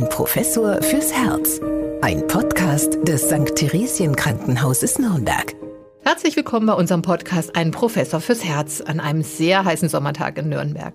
Ein 0.00 0.08
Professor 0.08 0.80
fürs 0.80 1.12
Herz. 1.12 1.60
Ein 2.00 2.26
Podcast 2.26 2.96
des 3.06 3.24
St. 3.24 3.54
Theresien 3.54 4.16
Krankenhauses 4.16 4.98
Nürnberg. 4.98 5.54
Herzlich 6.02 6.34
willkommen 6.36 6.64
bei 6.64 6.72
unserem 6.72 7.02
Podcast 7.02 7.54
Ein 7.54 7.70
Professor 7.70 8.22
fürs 8.22 8.42
Herz 8.42 8.80
an 8.80 8.98
einem 8.98 9.22
sehr 9.22 9.62
heißen 9.62 9.90
Sommertag 9.90 10.38
in 10.38 10.48
Nürnberg. 10.48 10.94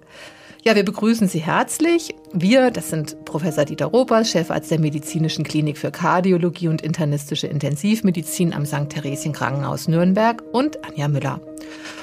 Ja, 0.67 0.75
wir 0.75 0.83
begrüßen 0.83 1.27
Sie 1.27 1.41
herzlich. 1.41 2.15
Wir, 2.33 2.71
das 2.71 2.89
sind 2.89 3.23
Professor 3.23 3.65
Dieter 3.65 3.85
Robers, 3.85 4.31
Chefarzt 4.31 4.71
der 4.71 4.79
Medizinischen 4.79 5.43
Klinik 5.43 5.77
für 5.77 5.91
Kardiologie 5.91 6.69
und 6.69 6.81
internistische 6.81 7.45
Intensivmedizin 7.45 8.51
am 8.51 8.65
St. 8.65 8.89
Theresien 8.89 9.31
Krankenhaus 9.31 9.87
Nürnberg 9.87 10.41
und 10.53 10.83
Anja 10.83 11.07
Müller. 11.07 11.39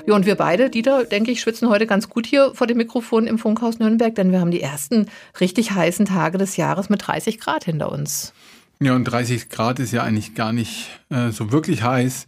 Ja, 0.07 0.15
und 0.15 0.27
wir 0.27 0.37
beide, 0.37 0.71
Dieter, 0.71 1.03
denke 1.03 1.33
ich, 1.33 1.41
schwitzen 1.41 1.71
heute 1.71 1.89
ganz 1.89 2.09
gut 2.09 2.25
hier 2.25 2.53
vor 2.55 2.69
dem 2.69 2.77
Mikrofon 2.77 3.27
im 3.27 3.41
Funkhaus 3.41 3.81
Nürnberg, 3.81 4.15
denn 4.15 4.31
wir 4.31 4.39
haben 4.39 4.53
die 4.53 4.63
ersten 4.63 5.07
richtig 5.41 5.73
heißen 5.73 6.07
Tage 6.07 6.39
des 6.39 6.57
Jahres 6.57 6.89
mit 6.89 7.05
30 7.05 7.41
Grad 7.41 7.65
hinter 7.65 7.91
uns. 7.91 8.33
Ja, 8.79 8.95
und 8.95 9.03
30 9.03 9.49
Grad 9.49 9.81
ist 9.81 9.93
ja 9.93 10.05
eigentlich 10.05 10.37
gar 10.37 10.53
nicht 10.53 10.89
äh, 11.11 11.31
so 11.31 11.51
wirklich 11.51 11.83
heiß. 11.83 12.27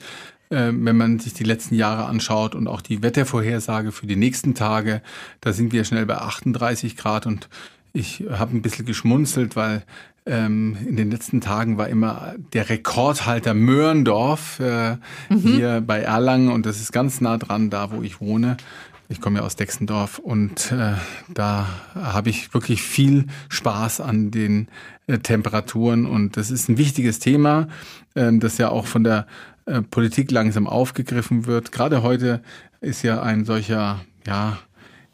Ähm, 0.54 0.84
wenn 0.84 0.96
man 0.96 1.18
sich 1.18 1.34
die 1.34 1.42
letzten 1.42 1.74
Jahre 1.74 2.04
anschaut 2.04 2.54
und 2.54 2.68
auch 2.68 2.80
die 2.80 3.02
Wettervorhersage 3.02 3.90
für 3.90 4.06
die 4.06 4.14
nächsten 4.14 4.54
Tage, 4.54 5.02
da 5.40 5.52
sind 5.52 5.72
wir 5.72 5.82
schnell 5.82 6.06
bei 6.06 6.16
38 6.16 6.96
Grad 6.96 7.26
und 7.26 7.48
ich 7.92 8.24
habe 8.30 8.56
ein 8.56 8.62
bisschen 8.62 8.86
geschmunzelt, 8.86 9.56
weil 9.56 9.82
ähm, 10.26 10.76
in 10.86 10.96
den 10.96 11.10
letzten 11.10 11.40
Tagen 11.40 11.76
war 11.76 11.88
immer 11.88 12.34
der 12.52 12.68
Rekordhalter 12.68 13.54
Möhrendorf 13.54 14.60
äh, 14.60 14.96
mhm. 15.28 15.38
hier 15.38 15.82
bei 15.86 16.00
Erlangen 16.00 16.50
und 16.50 16.66
das 16.66 16.80
ist 16.80 16.92
ganz 16.92 17.20
nah 17.20 17.36
dran, 17.36 17.70
da 17.70 17.90
wo 17.90 18.02
ich 18.02 18.20
wohne. 18.20 18.56
Ich 19.10 19.20
komme 19.20 19.40
ja 19.40 19.44
aus 19.44 19.56
Dexendorf 19.56 20.18
und 20.18 20.72
äh, 20.72 20.94
da 21.32 21.68
habe 21.94 22.30
ich 22.30 22.54
wirklich 22.54 22.82
viel 22.82 23.26
Spaß 23.50 24.00
an 24.00 24.30
den 24.30 24.68
äh, 25.06 25.18
Temperaturen 25.18 26.06
und 26.06 26.38
das 26.38 26.50
ist 26.50 26.70
ein 26.70 26.78
wichtiges 26.78 27.18
Thema, 27.18 27.68
äh, 28.14 28.32
das 28.32 28.56
ja 28.56 28.70
auch 28.70 28.86
von 28.86 29.04
der 29.04 29.26
äh, 29.66 29.82
Politik 29.82 30.30
langsam 30.30 30.66
aufgegriffen 30.66 31.44
wird. 31.44 31.70
Gerade 31.70 32.02
heute 32.02 32.42
ist 32.80 33.02
ja 33.02 33.22
ein 33.22 33.44
solcher 33.44 34.00
ja, 34.26 34.58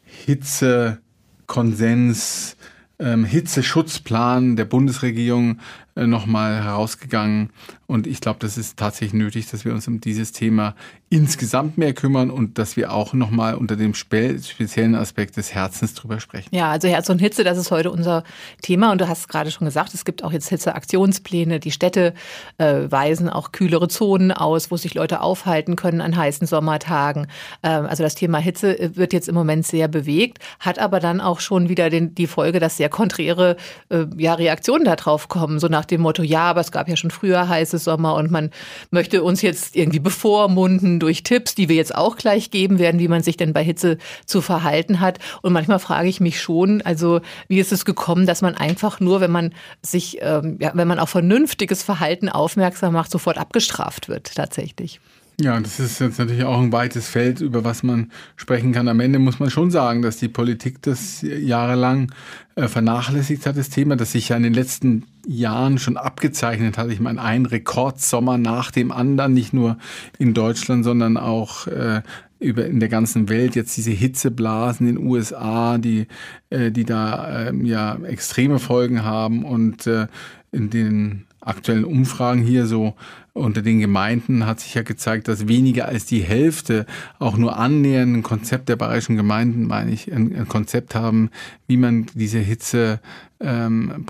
Hitzekonsens, 0.03 2.55
ähm, 3.01 3.25
Hitzeschutzplan 3.25 4.55
der 4.55 4.65
Bundesregierung 4.65 5.59
nochmal 5.95 6.63
herausgegangen. 6.63 7.49
Und 7.87 8.07
ich 8.07 8.21
glaube, 8.21 8.39
das 8.39 8.57
ist 8.57 8.77
tatsächlich 8.77 9.13
nötig, 9.13 9.49
dass 9.49 9.65
wir 9.65 9.73
uns 9.73 9.87
um 9.87 9.99
dieses 9.99 10.31
Thema 10.31 10.75
insgesamt 11.09 11.77
mehr 11.77 11.93
kümmern 11.93 12.31
und 12.31 12.57
dass 12.57 12.77
wir 12.77 12.93
auch 12.93 13.11
nochmal 13.13 13.55
unter 13.55 13.75
dem 13.75 13.93
speziellen 13.93 14.95
Aspekt 14.95 15.35
des 15.35 15.53
Herzens 15.53 15.93
drüber 15.93 16.21
sprechen. 16.21 16.47
Ja, 16.55 16.71
also 16.71 16.87
Herz 16.87 17.09
und 17.09 17.19
Hitze, 17.19 17.43
das 17.43 17.57
ist 17.57 17.69
heute 17.69 17.91
unser 17.91 18.23
Thema. 18.61 18.93
Und 18.93 19.01
du 19.01 19.09
hast 19.09 19.27
gerade 19.27 19.51
schon 19.51 19.65
gesagt, 19.65 19.93
es 19.93 20.05
gibt 20.05 20.23
auch 20.23 20.31
jetzt 20.31 20.47
Hitzeaktionspläne. 20.47 21.59
Die 21.59 21.71
Städte 21.71 22.13
äh, 22.57 22.89
weisen 22.89 23.27
auch 23.27 23.51
kühlere 23.51 23.89
Zonen 23.89 24.31
aus, 24.31 24.71
wo 24.71 24.77
sich 24.77 24.93
Leute 24.93 25.19
aufhalten 25.19 25.75
können 25.75 25.99
an 25.99 26.15
heißen 26.15 26.47
Sommertagen. 26.47 27.27
Ähm, 27.61 27.87
also 27.87 28.03
das 28.03 28.15
Thema 28.15 28.37
Hitze 28.37 28.79
äh, 28.79 28.95
wird 28.95 29.11
jetzt 29.11 29.27
im 29.27 29.35
Moment 29.35 29.67
sehr 29.67 29.89
bewegt, 29.89 30.39
hat 30.61 30.79
aber 30.79 31.01
dann 31.01 31.19
auch 31.19 31.41
schon 31.41 31.67
wieder 31.67 31.89
den, 31.89 32.15
die 32.15 32.27
Folge, 32.27 32.61
dass 32.61 32.77
sehr 32.77 32.87
konträre 32.87 33.57
äh, 33.89 34.05
ja, 34.15 34.35
Reaktionen 34.35 34.85
darauf 34.85 35.27
kommen. 35.27 35.59
So 35.59 35.67
nach 35.67 35.80
nach 35.81 35.85
dem 35.85 36.01
Motto, 36.01 36.21
ja, 36.21 36.43
aber 36.43 36.61
es 36.61 36.71
gab 36.71 36.87
ja 36.87 36.95
schon 36.95 37.09
früher 37.09 37.49
heiße 37.49 37.79
Sommer 37.79 38.13
und 38.13 38.29
man 38.29 38.51
möchte 38.91 39.23
uns 39.23 39.41
jetzt 39.41 39.75
irgendwie 39.75 39.99
bevormunden 39.99 40.99
durch 40.99 41.23
Tipps, 41.23 41.55
die 41.55 41.69
wir 41.69 41.75
jetzt 41.75 41.95
auch 41.95 42.17
gleich 42.17 42.51
geben 42.51 42.77
werden, 42.77 42.99
wie 42.99 43.07
man 43.07 43.23
sich 43.23 43.35
denn 43.35 43.51
bei 43.51 43.63
Hitze 43.63 43.97
zu 44.27 44.41
verhalten 44.41 44.99
hat. 44.99 45.17
Und 45.41 45.53
manchmal 45.53 45.79
frage 45.79 46.07
ich 46.07 46.19
mich 46.19 46.39
schon, 46.39 46.83
also 46.83 47.21
wie 47.47 47.59
ist 47.59 47.71
es 47.71 47.83
gekommen, 47.83 48.27
dass 48.27 48.43
man 48.43 48.55
einfach 48.55 48.99
nur, 48.99 49.21
wenn 49.21 49.31
man 49.31 49.55
sich, 49.81 50.19
ähm, 50.21 50.57
ja, 50.61 50.69
wenn 50.75 50.87
man 50.87 50.99
auf 50.99 51.09
vernünftiges 51.09 51.81
Verhalten 51.81 52.29
aufmerksam 52.29 52.93
macht, 52.93 53.09
sofort 53.09 53.39
abgestraft 53.39 54.07
wird 54.07 54.35
tatsächlich. 54.35 54.99
Ja, 55.41 55.59
das 55.59 55.79
ist 55.79 55.99
jetzt 55.99 56.19
natürlich 56.19 56.43
auch 56.43 56.61
ein 56.61 56.71
weites 56.71 57.09
Feld, 57.09 57.41
über 57.41 57.63
was 57.63 57.81
man 57.81 58.11
sprechen 58.35 58.73
kann. 58.73 58.87
Am 58.87 58.99
Ende 58.99 59.17
muss 59.17 59.39
man 59.39 59.49
schon 59.49 59.71
sagen, 59.71 60.03
dass 60.03 60.17
die 60.17 60.27
Politik 60.27 60.83
das 60.83 61.23
jahrelang 61.23 62.11
äh, 62.53 62.67
vernachlässigt 62.67 63.47
hat, 63.47 63.57
das 63.57 63.69
Thema, 63.69 63.95
das 63.95 64.11
sich 64.11 64.29
ja 64.29 64.37
in 64.37 64.43
den 64.43 64.53
letzten 64.53 65.07
Jahren 65.25 65.79
schon 65.79 65.97
abgezeichnet 65.97 66.77
hat. 66.77 66.91
Ich 66.91 66.99
meine, 66.99 67.19
ein 67.19 67.47
Rekordsommer 67.47 68.37
nach 68.37 68.69
dem 68.69 68.91
anderen, 68.91 69.33
nicht 69.33 69.51
nur 69.51 69.79
in 70.19 70.35
Deutschland, 70.35 70.83
sondern 70.83 71.17
auch 71.17 71.65
äh, 71.65 72.03
über 72.37 72.67
in 72.67 72.79
der 72.79 72.89
ganzen 72.89 73.27
Welt 73.27 73.55
jetzt 73.55 73.75
diese 73.77 73.91
Hitzeblasen 73.91 74.87
in 74.87 74.95
den 74.97 75.07
USA, 75.07 75.79
die 75.79 76.05
äh, 76.51 76.69
die 76.69 76.85
da 76.85 77.47
äh, 77.47 77.55
ja 77.63 77.95
extreme 78.03 78.59
Folgen 78.59 79.03
haben 79.03 79.43
und 79.43 79.87
äh, 79.87 80.05
in 80.51 80.69
den 80.69 81.25
aktuellen 81.39 81.85
Umfragen 81.85 82.41
hier 82.41 82.67
so 82.67 82.93
unter 83.33 83.61
den 83.61 83.79
Gemeinden 83.79 84.45
hat 84.45 84.59
sich 84.59 84.73
ja 84.73 84.81
gezeigt, 84.81 85.27
dass 85.27 85.47
weniger 85.47 85.87
als 85.87 86.05
die 86.05 86.21
Hälfte 86.21 86.85
auch 87.19 87.37
nur 87.37 87.57
annähernd 87.57 88.17
ein 88.17 88.23
Konzept 88.23 88.67
der 88.69 88.75
bayerischen 88.75 89.15
Gemeinden, 89.15 89.67
meine 89.67 89.91
ich, 89.91 90.11
ein, 90.11 90.47
Konzept 90.47 90.95
haben, 90.95 91.29
wie 91.67 91.77
man 91.77 92.07
diese 92.13 92.39
Hitze-Problematik 92.39 93.30
ähm, 93.41 94.05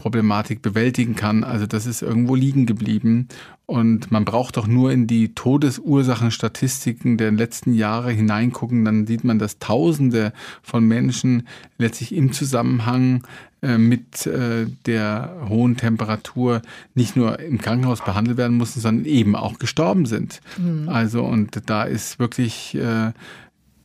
bewältigen 0.62 1.16
kann. 1.16 1.44
Also 1.44 1.66
das 1.66 1.86
ist 1.86 2.02
irgendwo 2.02 2.36
liegen 2.36 2.66
geblieben. 2.66 3.28
Und 3.66 4.12
man 4.12 4.26
braucht 4.26 4.58
doch 4.58 4.68
nur 4.68 4.92
in 4.92 5.08
die 5.08 5.34
Todesursachenstatistiken 5.34 7.18
der 7.18 7.32
letzten 7.32 7.74
Jahre 7.74 8.12
hineingucken, 8.12 8.84
dann 8.84 9.08
sieht 9.08 9.24
man, 9.24 9.40
dass 9.40 9.60
Tausende 9.60 10.34
von 10.62 10.86
Menschen 10.86 11.48
letztlich 11.78 12.14
im 12.14 12.34
Zusammenhang 12.34 13.24
äh, 13.62 13.78
mit 13.78 14.26
äh, 14.26 14.66
der 14.86 15.46
hohen 15.48 15.78
Temperatur 15.78 16.62
nicht 16.96 17.16
nur 17.16 17.40
im 17.40 17.60
Krankenhaus 17.60 18.04
behandelt 18.04 18.38
werden 18.38 18.58
mussten, 18.58 18.82
sondern 18.82 19.06
eben 19.06 19.36
auch 19.36 19.58
gestorben 19.58 20.06
sind. 20.06 20.42
Mhm. 20.58 20.90
Also 20.90 21.24
und 21.24 21.62
da 21.68 21.84
ist 21.84 22.20
wirklich 22.20 22.76
äh, 22.76 23.12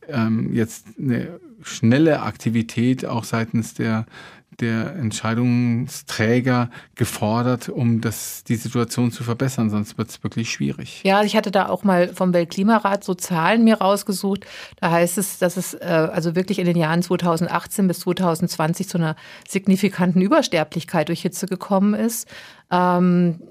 ähm, 0.09 0.53
jetzt 0.53 0.87
eine 0.99 1.39
schnelle 1.61 2.21
Aktivität 2.23 3.05
auch 3.05 3.23
seitens 3.23 3.73
der 3.73 4.05
der 4.59 4.95
Entscheidungsträger 4.95 6.69
gefordert, 6.95 7.69
um 7.69 8.01
das, 8.01 8.43
die 8.43 8.55
Situation 8.55 9.11
zu 9.11 9.23
verbessern, 9.23 9.69
sonst 9.69 9.97
wird 9.97 10.09
es 10.09 10.23
wirklich 10.23 10.51
schwierig. 10.51 11.01
Ja, 11.03 11.23
ich 11.23 11.35
hatte 11.35 11.51
da 11.51 11.69
auch 11.69 11.83
mal 11.83 12.09
vom 12.13 12.33
Weltklimarat 12.33 13.03
so 13.03 13.13
Zahlen 13.13 13.63
mir 13.63 13.75
rausgesucht. 13.79 14.45
Da 14.79 14.91
heißt 14.91 15.17
es, 15.17 15.37
dass 15.37 15.57
es 15.57 15.73
äh, 15.75 15.85
also 15.85 16.35
wirklich 16.35 16.59
in 16.59 16.65
den 16.65 16.77
Jahren 16.77 17.03
2018 17.03 17.87
bis 17.87 17.99
2020 17.99 18.89
zu 18.89 18.97
einer 18.97 19.15
signifikanten 19.47 20.21
Übersterblichkeit 20.21 21.09
durch 21.09 21.21
Hitze 21.21 21.45
gekommen 21.45 21.93
ist. 21.93 22.27
Ähm, 22.71 23.41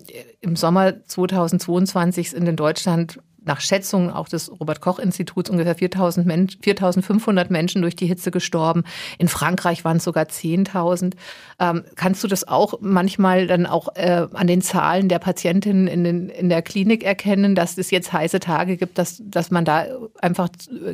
Im 0.40 0.56
Sommer 0.56 1.04
2022 1.04 2.30
sind 2.30 2.48
in 2.48 2.56
Deutschland 2.56 3.18
nach 3.46 3.60
Schätzungen 3.60 4.10
auch 4.10 4.28
des 4.28 4.50
Robert-Koch-Instituts 4.50 5.50
ungefähr 5.50 5.74
4000 5.74 6.26
Mensch, 6.26 6.58
4500 6.62 7.50
Menschen 7.50 7.82
durch 7.82 7.96
die 7.96 8.06
Hitze 8.06 8.30
gestorben. 8.30 8.84
In 9.18 9.28
Frankreich 9.28 9.84
waren 9.84 9.98
es 9.98 10.04
sogar 10.04 10.24
10.000. 10.24 11.14
Ähm, 11.58 11.84
kannst 11.96 12.22
du 12.22 12.28
das 12.28 12.46
auch 12.46 12.74
manchmal 12.80 13.46
dann 13.46 13.66
auch 13.66 13.88
äh, 13.96 14.26
an 14.32 14.46
den 14.46 14.62
Zahlen 14.62 15.08
der 15.08 15.18
Patientinnen 15.18 15.86
in, 15.88 16.04
den, 16.04 16.28
in 16.28 16.48
der 16.48 16.62
Klinik 16.62 17.04
erkennen, 17.04 17.54
dass 17.54 17.78
es 17.78 17.90
jetzt 17.90 18.12
heiße 18.12 18.40
Tage 18.40 18.76
gibt, 18.76 18.98
dass, 18.98 19.22
dass 19.24 19.50
man 19.50 19.64
da 19.64 19.86
einfach 20.20 20.48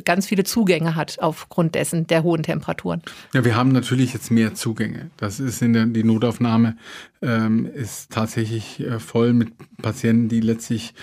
ganz 0.05 0.27
viele 0.27 0.43
Zugänge 0.43 0.95
hat 0.95 1.19
aufgrund 1.19 1.75
dessen 1.75 2.07
der 2.07 2.23
hohen 2.23 2.43
Temperaturen? 2.43 3.01
Ja, 3.33 3.45
wir 3.45 3.55
haben 3.55 3.71
natürlich 3.71 4.13
jetzt 4.13 4.31
mehr 4.31 4.53
Zugänge. 4.55 5.11
Das 5.17 5.39
ist 5.39 5.61
in 5.61 5.73
der 5.73 5.83
die 5.85 6.03
Notaufnahme 6.03 6.75
ähm, 7.21 7.65
ist 7.65 8.11
tatsächlich 8.11 8.79
äh, 8.79 8.99
voll 8.99 9.33
mit 9.33 9.53
Patienten, 9.81 10.29
die 10.29 10.41
letztlich 10.41 10.93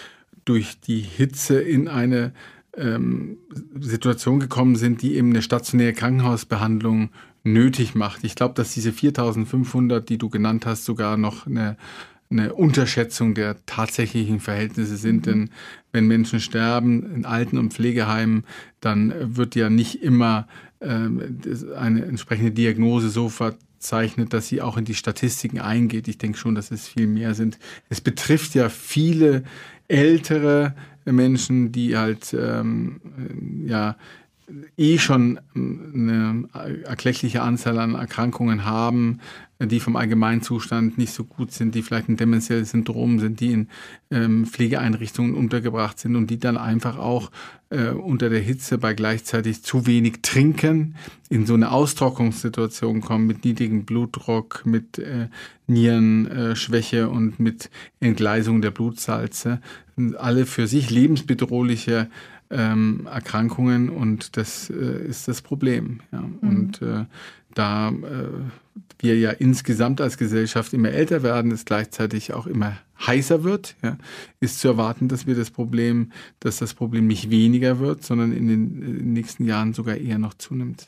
durch 0.50 0.80
die 0.80 0.98
Hitze 0.98 1.60
in 1.60 1.86
eine 1.86 2.32
ähm, 2.76 3.38
Situation 3.78 4.40
gekommen 4.40 4.74
sind, 4.74 5.00
die 5.00 5.14
eben 5.14 5.30
eine 5.30 5.42
stationäre 5.42 5.92
Krankenhausbehandlung 5.92 7.10
nötig 7.44 7.94
macht. 7.94 8.24
Ich 8.24 8.34
glaube, 8.34 8.54
dass 8.54 8.74
diese 8.74 8.92
4500, 8.92 10.08
die 10.08 10.18
du 10.18 10.28
genannt 10.28 10.66
hast, 10.66 10.84
sogar 10.84 11.16
noch 11.16 11.47
eine, 11.47 11.76
eine 12.30 12.52
Unterschätzung 12.52 13.34
der 13.34 13.64
tatsächlichen 13.64 14.41
Verhältnisse 14.41 14.97
sind. 14.97 15.18
Mhm. 15.18 15.22
Denn 15.22 15.50
wenn 15.92 16.08
Menschen 16.08 16.41
sterben 16.41 17.14
in 17.14 17.24
Alten- 17.24 17.56
und 17.56 17.72
Pflegeheimen, 17.72 18.42
dann 18.80 19.36
wird 19.36 19.54
ja 19.54 19.70
nicht 19.70 20.03
immer 20.03 20.48
ähm, 20.80 21.38
eine 21.76 22.06
entsprechende 22.06 22.50
Diagnose 22.50 23.08
so 23.10 23.28
verzeichnet, 23.28 24.32
dass 24.32 24.48
sie 24.48 24.62
auch 24.62 24.76
in 24.76 24.84
die 24.84 24.94
Statistiken 24.94 25.60
eingeht. 25.60 26.08
Ich 26.08 26.18
denke 26.18 26.38
schon, 26.38 26.56
dass 26.56 26.72
es 26.72 26.88
viel 26.88 27.06
mehr 27.06 27.36
sind. 27.36 27.60
Es 27.88 28.00
betrifft 28.00 28.56
ja 28.56 28.68
viele 28.68 29.44
ältere 29.91 30.75
Menschen, 31.04 31.72
die 31.72 31.97
halt 31.97 32.34
ähm, 32.34 33.01
ja 33.66 33.97
eh 34.76 34.98
schon 34.98 35.41
eine 35.54 36.48
erkleckliche 36.84 37.42
Anzahl 37.42 37.78
an 37.78 37.94
Erkrankungen 37.94 38.64
haben, 38.64 39.20
die 39.58 39.80
vom 39.80 39.97
Allgemeinzustand 39.97 40.97
nicht 40.97 41.12
so 41.12 41.24
gut 41.24 41.52
sind, 41.52 41.74
die 41.74 41.82
vielleicht 41.82 42.08
ein 42.08 42.16
dementielles 42.16 42.70
Syndrom 42.70 43.18
sind, 43.18 43.41
die 43.41 43.52
in 43.52 43.68
ähm, 44.10 44.47
Pflegeeinrichtungen 44.47 45.34
untergebracht 45.34 45.98
sind 45.98 46.16
und 46.16 46.30
die 46.30 46.38
dann 46.38 46.56
einfach 46.56 46.97
auch 46.97 47.30
äh, 47.68 47.88
unter 47.91 48.30
der 48.30 48.41
Hitze 48.41 48.78
bei 48.78 48.94
gleichzeitig 48.94 49.62
zu 49.62 49.86
wenig 49.86 50.22
trinken, 50.22 50.94
in 51.28 51.44
so 51.44 51.54
eine 51.54 51.72
Austrocknungssituation 51.72 53.03
kommen 53.03 53.26
mit 53.26 53.44
niedrigem 53.44 53.84
Blutdruck, 53.84 54.62
mit 54.64 54.98
äh, 54.98 55.28
Nierenschwäche 55.66 57.00
äh, 57.00 57.04
und 57.04 57.38
mit 57.38 57.70
Entgleisung 58.00 58.62
der 58.62 58.70
Blutsalze. 58.70 59.60
Alle 60.16 60.46
für 60.46 60.66
sich 60.66 60.88
lebensbedrohliche 60.88 62.08
ähm, 62.50 63.08
Erkrankungen 63.10 63.88
und 63.88 64.36
das 64.36 64.70
äh, 64.70 65.06
ist 65.06 65.28
das 65.28 65.42
Problem. 65.42 66.00
Ja. 66.12 66.20
Mhm. 66.20 66.38
Und 66.41 66.82
äh, 66.82 67.04
da 67.54 67.91
äh, 67.91 67.92
wir 68.98 69.18
ja 69.18 69.30
insgesamt 69.30 70.00
als 70.00 70.18
Gesellschaft 70.18 70.72
immer 70.72 70.91
älter 70.91 71.22
werden, 71.22 71.50
es 71.50 71.64
gleichzeitig 71.64 72.32
auch 72.32 72.47
immer 72.47 72.76
heißer 73.06 73.44
wird, 73.44 73.76
ja, 73.82 73.97
ist 74.41 74.60
zu 74.60 74.68
erwarten, 74.68 75.08
dass 75.08 75.26
wir 75.26 75.34
das 75.34 75.50
Problem, 75.50 76.12
dass 76.41 76.58
das 76.58 76.74
Problem 76.74 77.06
nicht 77.06 77.30
weniger 77.30 77.78
wird, 77.78 78.04
sondern 78.04 78.32
in 78.32 78.47
den 78.48 79.12
nächsten 79.12 79.44
Jahren 79.44 79.72
sogar 79.72 79.96
eher 79.96 80.18
noch 80.18 80.34
zunimmt. 80.34 80.86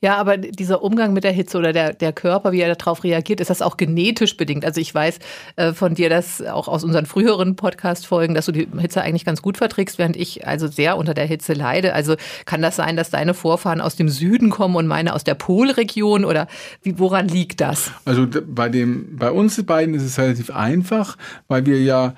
Ja, 0.00 0.16
aber 0.16 0.36
dieser 0.36 0.82
Umgang 0.82 1.12
mit 1.12 1.24
der 1.24 1.32
Hitze 1.32 1.58
oder 1.58 1.72
der, 1.72 1.92
der 1.92 2.12
Körper, 2.12 2.52
wie 2.52 2.60
er 2.60 2.74
darauf 2.74 3.04
reagiert, 3.04 3.40
ist 3.40 3.50
das 3.50 3.62
auch 3.62 3.76
genetisch 3.76 4.36
bedingt. 4.36 4.64
Also 4.64 4.80
ich 4.80 4.94
weiß 4.94 5.18
äh, 5.56 5.72
von 5.72 5.94
dir, 5.94 6.10
dass 6.10 6.42
auch 6.42 6.68
aus 6.68 6.84
unseren 6.84 7.06
früheren 7.06 7.56
Podcast-Folgen, 7.56 8.34
dass 8.34 8.46
du 8.46 8.52
die 8.52 8.68
Hitze 8.78 9.02
eigentlich 9.02 9.24
ganz 9.24 9.42
gut 9.42 9.56
verträgst, 9.56 9.98
während 9.98 10.16
ich 10.16 10.46
also 10.46 10.66
sehr 10.66 10.96
unter 10.96 11.14
der 11.14 11.26
Hitze 11.26 11.52
leide. 11.52 11.94
Also 11.94 12.16
kann 12.44 12.62
das 12.62 12.76
sein, 12.76 12.96
dass 12.96 13.10
deine 13.10 13.34
Vorfahren 13.34 13.80
aus 13.80 13.96
dem 13.96 14.08
Süden 14.08 14.50
kommen 14.50 14.76
und 14.76 14.86
meine 14.86 15.14
aus 15.14 15.24
der 15.24 15.34
Polregion 15.34 16.24
oder 16.24 16.46
wie, 16.82 16.98
woran 16.98 17.28
liegt 17.28 17.60
das? 17.60 17.92
Also 18.04 18.26
bei 18.26 18.68
dem, 18.68 19.16
bei 19.16 19.30
uns 19.30 19.60
beiden 19.62 19.94
ist 19.94 20.02
es 20.02 20.18
relativ 20.18 20.50
einfach, 20.50 21.16
weil 21.48 21.66
wir 21.66 21.82
ja 21.82 22.14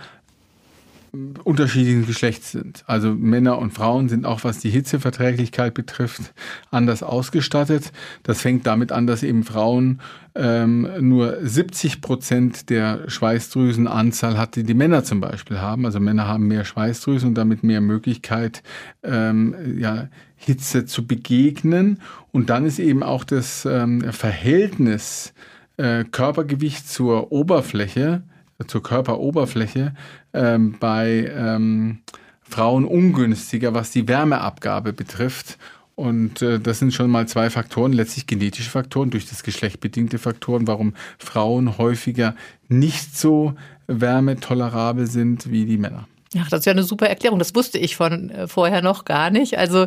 unterschiedlichen 1.44 2.06
Geschlechts 2.06 2.52
sind. 2.52 2.84
Also 2.86 3.12
Männer 3.12 3.58
und 3.58 3.72
Frauen 3.72 4.08
sind 4.08 4.24
auch, 4.24 4.44
was 4.44 4.60
die 4.60 4.70
Hitzeverträglichkeit 4.70 5.74
betrifft, 5.74 6.32
anders 6.70 7.02
ausgestattet. 7.02 7.92
Das 8.22 8.40
fängt 8.40 8.66
damit 8.66 8.92
an, 8.92 9.06
dass 9.06 9.22
eben 9.22 9.44
Frauen 9.44 10.00
ähm, 10.34 10.88
nur 11.00 11.36
70 11.42 12.00
Prozent 12.00 12.70
der 12.70 13.10
Schweißdrüsenanzahl 13.10 14.38
hat, 14.38 14.56
die 14.56 14.62
die 14.62 14.72
Männer 14.72 15.04
zum 15.04 15.20
Beispiel 15.20 15.58
haben. 15.58 15.84
Also 15.84 16.00
Männer 16.00 16.26
haben 16.26 16.48
mehr 16.48 16.64
Schweißdrüsen 16.64 17.28
und 17.28 17.34
damit 17.34 17.62
mehr 17.62 17.82
Möglichkeit, 17.82 18.62
ähm, 19.02 19.78
ja, 19.78 20.08
Hitze 20.36 20.86
zu 20.86 21.06
begegnen. 21.06 22.00
Und 22.30 22.48
dann 22.48 22.64
ist 22.64 22.78
eben 22.78 23.02
auch 23.02 23.24
das 23.24 23.66
ähm, 23.66 24.00
Verhältnis 24.12 25.34
äh, 25.76 26.04
Körpergewicht 26.04 26.88
zur 26.88 27.32
Oberfläche 27.32 28.22
zur 28.66 28.82
Körperoberfläche 28.82 29.94
ähm, 30.34 30.76
bei 30.78 31.30
ähm, 31.34 32.00
Frauen 32.42 32.84
ungünstiger, 32.84 33.74
was 33.74 33.90
die 33.90 34.08
Wärmeabgabe 34.08 34.92
betrifft. 34.92 35.58
Und 35.94 36.42
äh, 36.42 36.58
das 36.58 36.78
sind 36.78 36.92
schon 36.94 37.10
mal 37.10 37.28
zwei 37.28 37.50
Faktoren, 37.50 37.92
letztlich 37.92 38.26
genetische 38.26 38.70
Faktoren, 38.70 39.10
durch 39.10 39.28
das 39.28 39.42
Geschlecht 39.42 39.80
bedingte 39.80 40.18
Faktoren, 40.18 40.66
warum 40.66 40.94
Frauen 41.18 41.78
häufiger 41.78 42.34
nicht 42.68 43.16
so 43.16 43.54
wärmetolerabel 43.86 45.06
sind 45.06 45.50
wie 45.50 45.66
die 45.66 45.78
Männer. 45.78 46.08
Ach, 46.38 46.48
das 46.48 46.60
ist 46.60 46.66
ja 46.66 46.72
eine 46.72 46.82
super 46.82 47.08
Erklärung. 47.08 47.38
Das 47.38 47.54
wusste 47.54 47.78
ich 47.78 47.96
von 47.96 48.30
äh, 48.30 48.48
vorher 48.48 48.82
noch 48.82 49.04
gar 49.04 49.30
nicht. 49.30 49.58
Also 49.58 49.86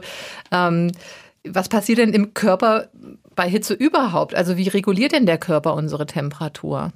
ähm, 0.51 0.91
was 1.48 1.69
passiert 1.69 2.00
denn 2.00 2.13
im 2.13 2.33
Körper 2.33 2.88
bei 3.36 3.50
Hitze 3.50 3.74
überhaupt? 3.74 4.36
Also 4.36 4.57
wie 4.57 4.68
reguliert 4.68 5.12
denn 5.12 5.25
der 5.25 5.38
Körper 5.38 5.74
unsere 5.75 6.06
Temperatur? 6.06 6.91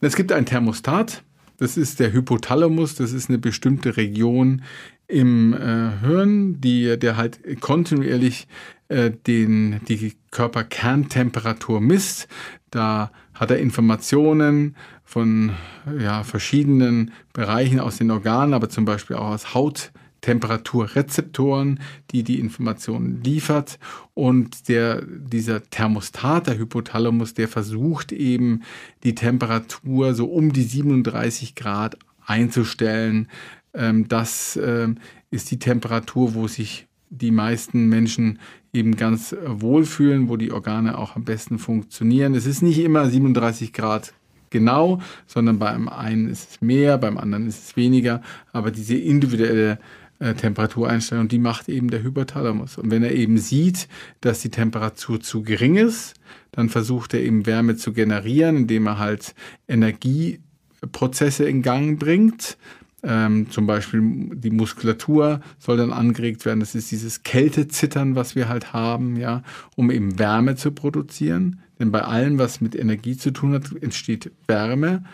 Es 0.00 0.16
gibt 0.16 0.32
ein 0.32 0.46
Thermostat, 0.46 1.22
das 1.58 1.76
ist 1.76 2.00
der 2.00 2.12
Hypothalamus, 2.12 2.94
das 2.94 3.12
ist 3.12 3.28
eine 3.28 3.38
bestimmte 3.38 3.96
Region 3.96 4.62
im 5.08 5.52
äh, 5.54 5.90
Hirn, 6.00 6.60
die, 6.60 6.98
der 6.98 7.16
halt 7.16 7.60
kontinuierlich 7.60 8.48
äh, 8.88 9.10
den, 9.10 9.80
die 9.88 10.14
Körperkerntemperatur 10.30 11.80
misst. 11.80 12.28
Da 12.70 13.10
hat 13.34 13.50
er 13.50 13.58
Informationen 13.58 14.76
von 15.04 15.52
ja, 15.98 16.24
verschiedenen 16.24 17.12
Bereichen 17.32 17.80
aus 17.80 17.98
den 17.98 18.10
Organen, 18.10 18.54
aber 18.54 18.68
zum 18.68 18.84
Beispiel 18.84 19.16
auch 19.16 19.28
aus 19.28 19.54
Haut. 19.54 19.92
Temperaturrezeptoren, 20.26 21.78
die 22.10 22.24
die 22.24 22.40
Informationen 22.40 23.22
liefert. 23.22 23.78
Und 24.12 24.68
der, 24.68 25.02
dieser 25.02 25.62
Thermostat, 25.62 26.48
der 26.48 26.58
Hypothalamus, 26.58 27.34
der 27.34 27.46
versucht 27.46 28.10
eben 28.10 28.62
die 29.04 29.14
Temperatur 29.14 30.14
so 30.14 30.26
um 30.26 30.52
die 30.52 30.64
37 30.64 31.54
Grad 31.54 31.96
einzustellen. 32.26 33.28
Ähm, 33.72 34.08
das 34.08 34.58
ähm, 34.60 34.96
ist 35.30 35.52
die 35.52 35.60
Temperatur, 35.60 36.34
wo 36.34 36.48
sich 36.48 36.88
die 37.08 37.30
meisten 37.30 37.88
Menschen 37.88 38.40
eben 38.72 38.96
ganz 38.96 39.32
wohlfühlen, 39.46 40.28
wo 40.28 40.36
die 40.36 40.50
Organe 40.50 40.98
auch 40.98 41.14
am 41.14 41.22
besten 41.22 41.60
funktionieren. 41.60 42.34
Es 42.34 42.46
ist 42.46 42.62
nicht 42.62 42.80
immer 42.80 43.08
37 43.08 43.72
Grad 43.72 44.12
genau, 44.50 45.00
sondern 45.28 45.60
beim 45.60 45.88
einen 45.88 46.28
ist 46.28 46.50
es 46.50 46.62
mehr, 46.62 46.98
beim 46.98 47.16
anderen 47.16 47.46
ist 47.46 47.62
es 47.62 47.76
weniger. 47.76 48.22
Aber 48.52 48.72
diese 48.72 48.96
individuelle 48.96 49.78
äh, 50.18 50.34
Temperatureinstellung, 50.34 51.28
die 51.28 51.38
macht 51.38 51.68
eben 51.68 51.90
der 51.90 52.02
Hypothalamus. 52.02 52.78
Und 52.78 52.90
wenn 52.90 53.02
er 53.02 53.12
eben 53.12 53.38
sieht, 53.38 53.88
dass 54.20 54.40
die 54.40 54.50
Temperatur 54.50 55.20
zu 55.20 55.42
gering 55.42 55.76
ist, 55.76 56.14
dann 56.52 56.68
versucht 56.68 57.14
er 57.14 57.20
eben 57.20 57.46
Wärme 57.46 57.76
zu 57.76 57.92
generieren, 57.92 58.56
indem 58.56 58.86
er 58.86 58.98
halt 58.98 59.34
Energieprozesse 59.68 61.44
in 61.44 61.62
Gang 61.62 61.98
bringt. 61.98 62.56
Ähm, 63.02 63.50
zum 63.50 63.66
Beispiel 63.66 64.00
die 64.34 64.50
Muskulatur 64.50 65.40
soll 65.58 65.76
dann 65.76 65.92
angeregt 65.92 66.44
werden. 66.44 66.60
Das 66.60 66.74
ist 66.74 66.90
dieses 66.90 67.22
Kältezittern, 67.22 68.16
was 68.16 68.34
wir 68.34 68.48
halt 68.48 68.72
haben, 68.72 69.16
ja, 69.16 69.42
um 69.76 69.90
eben 69.90 70.18
Wärme 70.18 70.56
zu 70.56 70.72
produzieren. 70.72 71.60
Denn 71.78 71.92
bei 71.92 72.00
allem, 72.02 72.38
was 72.38 72.60
mit 72.62 72.74
Energie 72.74 73.16
zu 73.16 73.32
tun 73.32 73.52
hat, 73.52 73.70
entsteht 73.80 74.32
Wärme 74.48 75.04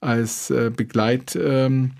als 0.00 0.50
äh, 0.50 0.70
Begleit. 0.74 1.36
Ähm, 1.40 1.92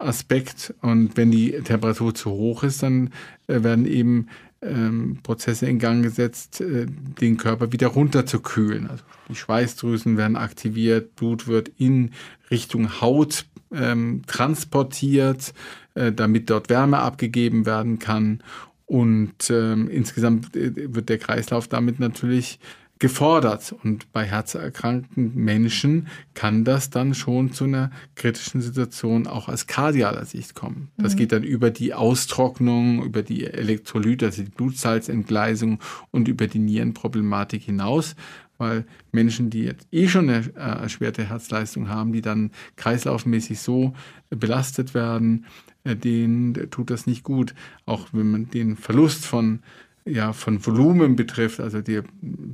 Aspekt. 0.00 0.74
Und 0.80 1.16
wenn 1.16 1.30
die 1.30 1.52
Temperatur 1.52 2.14
zu 2.14 2.30
hoch 2.30 2.62
ist, 2.62 2.82
dann 2.82 3.10
äh, 3.46 3.62
werden 3.62 3.86
eben 3.86 4.28
ähm, 4.62 5.18
Prozesse 5.22 5.66
in 5.66 5.78
Gang 5.78 6.02
gesetzt, 6.02 6.60
äh, 6.60 6.86
den 6.86 7.36
Körper 7.36 7.72
wieder 7.72 7.88
runterzukühlen. 7.88 8.88
Also 8.88 9.04
die 9.28 9.34
Schweißdrüsen 9.34 10.16
werden 10.16 10.36
aktiviert, 10.36 11.16
Blut 11.16 11.46
wird 11.46 11.70
in 11.78 12.10
Richtung 12.50 13.00
Haut 13.00 13.46
ähm, 13.72 14.22
transportiert, 14.26 15.54
äh, 15.94 16.12
damit 16.12 16.50
dort 16.50 16.68
Wärme 16.68 16.98
abgegeben 16.98 17.66
werden 17.66 17.98
kann. 17.98 18.42
Und 18.86 19.50
ähm, 19.50 19.88
insgesamt 19.88 20.56
äh, 20.56 20.94
wird 20.94 21.08
der 21.08 21.18
Kreislauf 21.18 21.68
damit 21.68 22.00
natürlich 22.00 22.58
gefordert. 23.00 23.74
Und 23.82 24.12
bei 24.12 24.24
herzerkrankten 24.24 25.34
Menschen 25.34 26.06
kann 26.34 26.64
das 26.64 26.90
dann 26.90 27.14
schon 27.14 27.52
zu 27.52 27.64
einer 27.64 27.90
kritischen 28.14 28.60
Situation 28.60 29.26
auch 29.26 29.48
aus 29.48 29.66
kardialer 29.66 30.26
Sicht 30.26 30.54
kommen. 30.54 30.90
Das 30.96 31.14
mhm. 31.14 31.18
geht 31.18 31.32
dann 31.32 31.42
über 31.42 31.70
die 31.70 31.94
Austrocknung, 31.94 33.02
über 33.02 33.22
die 33.22 33.46
Elektrolyte, 33.46 34.26
also 34.26 34.44
die 34.44 34.50
Blutsalzentgleisung 34.50 35.80
und 36.12 36.28
über 36.28 36.46
die 36.46 36.60
Nierenproblematik 36.60 37.62
hinaus, 37.62 38.14
weil 38.58 38.84
Menschen, 39.10 39.48
die 39.48 39.62
jetzt 39.62 39.88
eh 39.90 40.06
schon 40.06 40.28
eine 40.28 40.46
äh, 40.54 40.82
erschwerte 40.82 41.24
Herzleistung 41.24 41.88
haben, 41.88 42.12
die 42.12 42.20
dann 42.20 42.50
kreislaufmäßig 42.76 43.58
so 43.58 43.94
belastet 44.28 44.92
werden, 44.92 45.46
äh, 45.84 45.96
denen 45.96 46.70
tut 46.70 46.90
das 46.90 47.06
nicht 47.06 47.24
gut. 47.24 47.54
Auch 47.86 48.08
wenn 48.12 48.30
man 48.30 48.50
den 48.50 48.76
Verlust 48.76 49.24
von 49.24 49.60
ja, 50.04 50.32
von 50.32 50.64
Volumen 50.64 51.16
betrifft, 51.16 51.60
also 51.60 51.80
der 51.80 52.04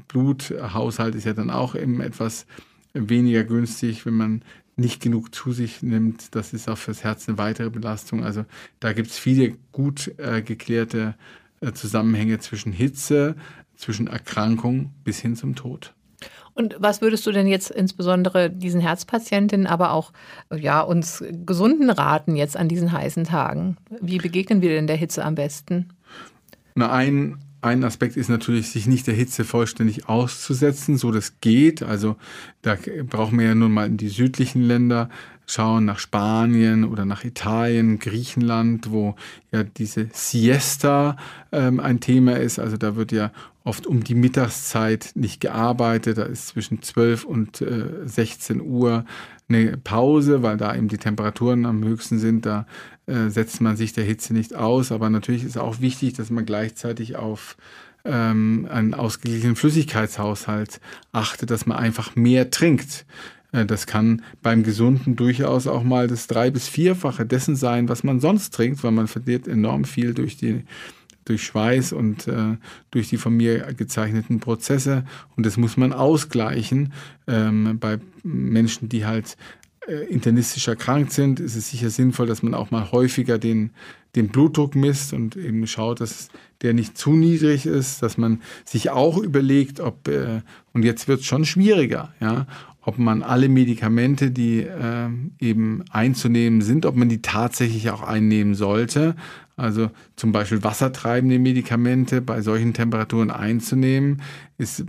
Bluthaushalt 0.08 1.14
ist 1.14 1.24
ja 1.24 1.32
dann 1.32 1.50
auch 1.50 1.74
eben 1.74 2.00
etwas 2.00 2.46
weniger 2.92 3.44
günstig, 3.44 4.06
wenn 4.06 4.14
man 4.14 4.42
nicht 4.76 5.00
genug 5.00 5.34
zu 5.34 5.52
sich 5.52 5.82
nimmt. 5.82 6.34
Das 6.34 6.52
ist 6.52 6.68
auch 6.68 6.78
fürs 6.78 7.02
Herz 7.02 7.28
eine 7.28 7.38
weitere 7.38 7.70
Belastung. 7.70 8.24
Also 8.24 8.44
da 8.80 8.92
gibt 8.92 9.08
es 9.08 9.18
viele 9.18 9.56
gut 9.72 10.12
äh, 10.18 10.42
geklärte 10.42 11.14
äh, 11.60 11.72
Zusammenhänge 11.72 12.38
zwischen 12.38 12.72
Hitze, 12.72 13.36
zwischen 13.74 14.06
Erkrankung 14.06 14.92
bis 15.04 15.18
hin 15.18 15.36
zum 15.36 15.54
Tod. 15.54 15.94
Und 16.54 16.76
was 16.78 17.02
würdest 17.02 17.26
du 17.26 17.32
denn 17.32 17.46
jetzt 17.46 17.70
insbesondere 17.70 18.50
diesen 18.50 18.80
Herzpatientinnen, 18.80 19.66
aber 19.66 19.92
auch 19.92 20.12
ja, 20.54 20.80
uns 20.80 21.22
Gesunden 21.44 21.90
raten 21.90 22.34
jetzt 22.34 22.56
an 22.56 22.68
diesen 22.68 22.92
heißen 22.92 23.24
Tagen? 23.24 23.76
Wie 24.00 24.18
begegnen 24.18 24.62
wir 24.62 24.70
denn 24.70 24.86
der 24.86 24.96
Hitze 24.96 25.22
am 25.22 25.34
besten? 25.34 25.90
Na, 26.76 26.92
ein 26.92 27.38
ein 27.62 27.82
Aspekt 27.82 28.16
ist 28.16 28.28
natürlich, 28.28 28.70
sich 28.70 28.86
nicht 28.86 29.08
der 29.08 29.14
Hitze 29.14 29.42
vollständig 29.42 30.08
auszusetzen, 30.08 30.98
so 30.98 31.10
das 31.10 31.40
geht. 31.40 31.82
Also 31.82 32.16
da 32.62 32.76
brauchen 33.08 33.38
wir 33.38 33.46
ja 33.46 33.54
nun 33.56 33.72
mal 33.72 33.86
in 33.86 33.96
die 33.96 34.08
südlichen 34.08 34.62
Länder 34.62 35.08
schauen, 35.46 35.84
nach 35.84 35.98
Spanien 35.98 36.84
oder 36.84 37.04
nach 37.04 37.24
Italien, 37.24 37.98
Griechenland, 37.98 38.90
wo 38.90 39.16
ja 39.52 39.64
diese 39.64 40.08
Siesta 40.12 41.16
ähm, 41.50 41.80
ein 41.80 42.00
Thema 42.00 42.36
ist. 42.36 42.58
Also 42.58 42.76
da 42.76 42.94
wird 42.94 43.10
ja 43.10 43.32
oft 43.66 43.86
um 43.86 44.04
die 44.04 44.14
Mittagszeit 44.14 45.10
nicht 45.14 45.40
gearbeitet. 45.40 46.18
Da 46.18 46.22
ist 46.22 46.48
zwischen 46.48 46.82
12 46.82 47.24
und 47.24 47.60
äh, 47.60 47.88
16 48.04 48.60
Uhr 48.60 49.04
eine 49.48 49.76
Pause, 49.76 50.42
weil 50.42 50.56
da 50.56 50.74
eben 50.74 50.88
die 50.88 50.98
Temperaturen 50.98 51.66
am 51.66 51.82
höchsten 51.82 52.18
sind. 52.18 52.46
Da 52.46 52.66
äh, 53.06 53.28
setzt 53.28 53.60
man 53.60 53.76
sich 53.76 53.92
der 53.92 54.04
Hitze 54.04 54.34
nicht 54.34 54.54
aus. 54.54 54.92
Aber 54.92 55.10
natürlich 55.10 55.42
ist 55.42 55.58
auch 55.58 55.80
wichtig, 55.80 56.14
dass 56.14 56.30
man 56.30 56.46
gleichzeitig 56.46 57.16
auf 57.16 57.56
ähm, 58.04 58.68
einen 58.70 58.94
ausgeglichenen 58.94 59.56
Flüssigkeitshaushalt 59.56 60.80
achtet, 61.10 61.50
dass 61.50 61.66
man 61.66 61.76
einfach 61.76 62.14
mehr 62.14 62.50
trinkt. 62.50 63.04
Äh, 63.50 63.66
das 63.66 63.86
kann 63.86 64.22
beim 64.42 64.62
Gesunden 64.62 65.16
durchaus 65.16 65.66
auch 65.66 65.82
mal 65.82 66.06
das 66.06 66.28
drei- 66.28 66.52
bis 66.52 66.68
vierfache 66.68 67.26
dessen 67.26 67.56
sein, 67.56 67.88
was 67.88 68.04
man 68.04 68.20
sonst 68.20 68.54
trinkt, 68.54 68.84
weil 68.84 68.92
man 68.92 69.08
verliert 69.08 69.48
enorm 69.48 69.84
viel 69.84 70.14
durch 70.14 70.36
die 70.36 70.62
durch 71.26 71.44
Schweiß 71.44 71.92
und 71.92 72.26
äh, 72.26 72.56
durch 72.90 73.08
die 73.08 73.18
von 73.18 73.36
mir 73.36 73.74
gezeichneten 73.74 74.40
Prozesse. 74.40 75.04
Und 75.36 75.44
das 75.44 75.58
muss 75.58 75.76
man 75.76 75.92
ausgleichen. 75.92 76.92
Ähm, 77.26 77.78
bei 77.78 77.98
Menschen, 78.22 78.88
die 78.88 79.04
halt 79.04 79.36
äh, 79.86 80.06
internistisch 80.06 80.66
erkrankt 80.66 81.12
sind, 81.12 81.38
ist 81.38 81.54
es 81.54 81.70
sicher 81.70 81.90
sinnvoll, 81.90 82.26
dass 82.26 82.42
man 82.42 82.54
auch 82.54 82.70
mal 82.70 82.90
häufiger 82.90 83.38
den, 83.38 83.70
den 84.16 84.28
Blutdruck 84.28 84.74
misst 84.74 85.12
und 85.12 85.36
eben 85.36 85.66
schaut, 85.66 86.00
dass 86.00 86.28
der 86.62 86.74
nicht 86.74 86.98
zu 86.98 87.12
niedrig 87.12 87.66
ist, 87.66 88.02
dass 88.02 88.18
man 88.18 88.40
sich 88.64 88.90
auch 88.90 89.18
überlegt, 89.18 89.80
ob, 89.80 90.08
äh, 90.08 90.40
und 90.72 90.84
jetzt 90.84 91.06
wird 91.06 91.20
es 91.20 91.26
schon 91.26 91.44
schwieriger, 91.44 92.14
ja, 92.20 92.46
ob 92.82 92.98
man 92.98 93.22
alle 93.22 93.48
Medikamente, 93.48 94.30
die 94.30 94.60
äh, 94.60 95.08
eben 95.40 95.84
einzunehmen 95.90 96.62
sind, 96.62 96.86
ob 96.86 96.96
man 96.96 97.08
die 97.08 97.20
tatsächlich 97.20 97.90
auch 97.90 98.02
einnehmen 98.02 98.54
sollte. 98.54 99.16
Also 99.56 99.90
zum 100.16 100.32
Beispiel 100.32 100.62
wassertreibende 100.62 101.38
Medikamente 101.38 102.20
bei 102.20 102.42
solchen 102.42 102.74
Temperaturen 102.74 103.30
einzunehmen, 103.30 104.20
ist 104.58 104.84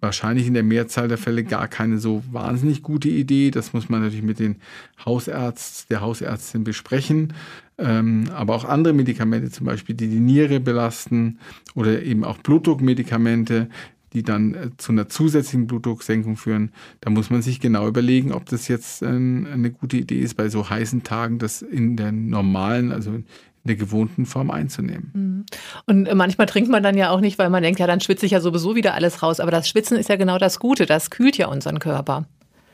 wahrscheinlich 0.00 0.48
in 0.48 0.54
der 0.54 0.64
Mehrzahl 0.64 1.06
der 1.06 1.18
Fälle 1.18 1.44
gar 1.44 1.68
keine 1.68 1.98
so 1.98 2.24
wahnsinnig 2.30 2.82
gute 2.82 3.08
Idee. 3.08 3.52
Das 3.52 3.72
muss 3.72 3.88
man 3.88 4.00
natürlich 4.02 4.24
mit 4.24 4.40
den 4.40 4.56
Hausärzt, 5.04 5.88
der 5.90 6.00
Hausärztin 6.00 6.64
besprechen. 6.64 7.32
Ähm, 7.78 8.24
aber 8.34 8.56
auch 8.56 8.64
andere 8.64 8.92
Medikamente, 8.92 9.50
zum 9.50 9.66
Beispiel, 9.66 9.94
die 9.94 10.08
die 10.08 10.20
Niere 10.20 10.58
belasten 10.58 11.38
oder 11.76 12.02
eben 12.02 12.24
auch 12.24 12.38
Blutdruckmedikamente, 12.38 13.68
die 14.12 14.24
dann 14.24 14.54
äh, 14.54 14.70
zu 14.76 14.90
einer 14.90 15.08
zusätzlichen 15.08 15.68
Blutdrucksenkung 15.68 16.36
führen, 16.36 16.72
da 17.00 17.10
muss 17.10 17.30
man 17.30 17.40
sich 17.40 17.60
genau 17.60 17.86
überlegen, 17.86 18.32
ob 18.32 18.46
das 18.46 18.66
jetzt 18.66 19.02
eine 19.04 19.70
gute 19.70 19.96
Idee 19.96 20.20
ist, 20.20 20.34
bei 20.34 20.48
so 20.48 20.68
heißen 20.68 21.04
Tagen 21.04 21.38
das 21.38 21.62
in 21.62 21.96
der 21.96 22.12
normalen, 22.12 22.92
also 22.92 23.22
in 23.64 23.68
der 23.68 23.76
gewohnten 23.76 24.26
Form 24.26 24.50
einzunehmen. 24.50 25.10
Mhm. 25.14 25.44
Und 25.86 26.14
manchmal 26.14 26.46
trinkt 26.46 26.70
man 26.70 26.82
dann 26.82 26.96
ja 26.96 27.10
auch 27.10 27.20
nicht, 27.20 27.38
weil 27.38 27.50
man 27.50 27.62
denkt, 27.62 27.80
ja, 27.80 27.86
dann 27.86 28.00
schwitze 28.00 28.26
ich 28.26 28.32
ja 28.32 28.40
sowieso 28.40 28.74
wieder 28.74 28.94
alles 28.94 29.22
raus. 29.22 29.40
Aber 29.40 29.50
das 29.50 29.68
Schwitzen 29.68 29.96
ist 29.96 30.08
ja 30.08 30.16
genau 30.16 30.38
das 30.38 30.58
Gute, 30.58 30.86
das 30.86 31.10
kühlt 31.10 31.36
ja 31.38 31.48
unseren 31.48 31.78
Körper. 31.78 32.26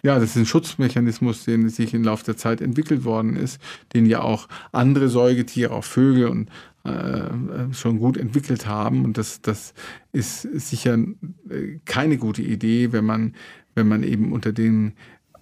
Ja, 0.03 0.15
das 0.15 0.31
ist 0.31 0.37
ein 0.37 0.47
Schutzmechanismus, 0.47 1.45
den 1.45 1.69
sich 1.69 1.93
im 1.93 2.05
Laufe 2.05 2.25
der 2.25 2.37
Zeit 2.37 2.61
entwickelt 2.61 3.05
worden 3.05 3.37
ist, 3.37 3.61
den 3.95 4.07
ja 4.07 4.21
auch 4.21 4.49
andere 4.71 5.09
Säugetiere, 5.09 5.73
auch 5.73 5.85
Vögel 5.85 6.29
und 6.29 6.49
äh, 6.85 7.73
schon 7.73 7.99
gut 7.99 8.17
entwickelt 8.17 8.67
haben. 8.67 9.05
Und 9.05 9.19
das, 9.19 9.43
das 9.43 9.75
ist 10.13 10.43
sicher 10.43 10.95
äh, 10.95 11.79
keine 11.85 12.17
gute 12.17 12.43
Idee, 12.43 12.93
wenn 12.93 13.05
man, 13.05 13.35
wenn 13.75 13.89
man 13.89 14.03
eben 14.05 14.33
unter 14.33 14.53
den 14.53 14.93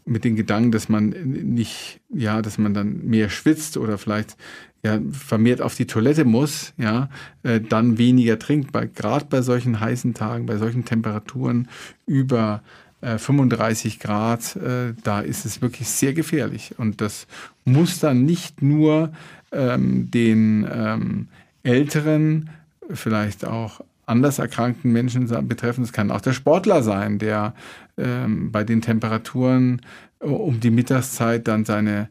mit 0.09 0.25
den 0.25 0.37
Gedanken, 0.37 0.71
dass 0.71 0.89
man 0.89 1.09
nicht, 1.11 2.01
ja, 2.15 2.41
dass 2.41 2.59
man 2.59 2.75
dann 2.75 3.05
mehr 3.07 3.29
schwitzt 3.29 3.77
oder 3.77 3.99
vielleicht 3.99 4.37
ja, 4.87 5.01
vermehrt 5.11 5.61
auf 5.61 5.75
die 5.75 5.87
Toilette 5.87 6.25
muss, 6.25 6.73
ja, 6.79 7.09
äh, 7.43 7.61
dann 7.61 7.99
weniger 7.99 8.39
trinkt. 8.39 8.73
Gerade 8.95 9.27
bei 9.29 9.43
solchen 9.43 9.81
heißen 9.81 10.15
Tagen, 10.15 10.47
bei 10.47 10.59
solchen 10.59 10.85
Temperaturen 10.85 11.69
über 12.07 12.63
äh, 13.01 13.19
35 13.19 13.99
Grad, 13.99 14.55
äh, 14.57 14.95
da 15.03 15.21
ist 15.21 15.45
es 15.45 15.61
wirklich 15.61 15.89
sehr 15.89 16.15
gefährlich. 16.15 16.75
Und 16.79 17.01
das 17.01 17.27
muss 17.65 17.99
dann 17.99 18.25
nicht 18.25 18.63
nur 18.63 19.13
ähm, 19.51 20.09
den 20.11 20.69
ähm, 20.73 21.29
älteren, 21.65 22.51
vielleicht 22.89 23.45
auch 23.45 23.81
anders 24.07 24.39
erkrankten 24.39 24.93
Menschen 24.93 25.27
betreffen. 25.49 25.83
Es 25.83 25.93
kann 25.93 26.13
auch 26.13 26.21
der 26.21 26.33
Sportler 26.33 26.85
sein, 26.85 27.19
der 27.19 27.55
ähm, 27.99 28.53
bei 28.53 28.63
den 28.63 28.83
Temperaturen 28.83 29.83
äh, 30.21 30.27
um 30.27 30.61
die 30.61 30.71
Mittagszeit 30.71 31.49
dann 31.49 31.65
seine 31.65 32.09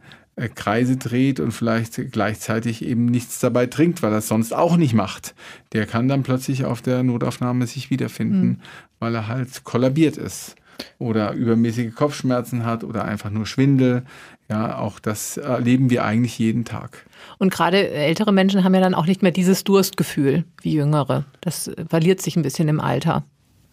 Kreise 0.54 0.98
dreht 0.98 1.40
und 1.40 1.52
vielleicht 1.52 2.12
gleichzeitig 2.12 2.84
eben 2.86 3.06
nichts 3.06 3.40
dabei 3.40 3.68
trinkt, 3.68 4.04
weil 4.04 4.12
er 4.12 4.18
es 4.18 4.28
sonst 4.28 4.54
auch 4.54 4.76
nicht 4.76 4.94
macht. 4.94 5.34
Der 5.72 5.86
kann 5.86 6.08
dann 6.08 6.24
plötzlich 6.24 6.66
auf 6.66 6.82
der 6.82 7.04
Notaufnahme 7.04 7.68
sich 7.68 7.90
wiederfinden, 7.90 8.48
mhm. 8.48 8.58
weil 9.00 9.16
er 9.16 9.28
halt 9.28 9.64
kollabiert 9.64 10.18
ist 10.18 10.56
oder 11.00 11.32
übermäßige 11.32 11.96
Kopfschmerzen 11.96 12.66
hat 12.66 12.84
oder 12.84 13.06
einfach 13.06 13.30
nur 13.30 13.46
Schwindel. 13.46 14.04
Ja, 14.50 14.78
auch 14.78 15.00
das 15.00 15.38
erleben 15.38 15.90
wir 15.90 16.04
eigentlich 16.04 16.38
jeden 16.38 16.66
Tag. 16.66 17.06
Und 17.40 17.52
gerade 17.52 17.90
ältere 17.90 18.34
Menschen 18.34 18.64
haben 18.64 18.76
ja 18.76 18.82
dann 18.82 18.94
auch 18.94 19.06
nicht 19.06 19.24
mehr 19.24 19.32
dieses 19.32 19.64
Durstgefühl 19.64 20.44
wie 20.62 20.74
jüngere. 20.74 21.24
Das 21.42 21.72
verliert 21.90 22.22
sich 22.22 22.36
ein 22.36 22.44
bisschen 22.44 22.68
im 22.68 22.82
Alter. 22.82 23.24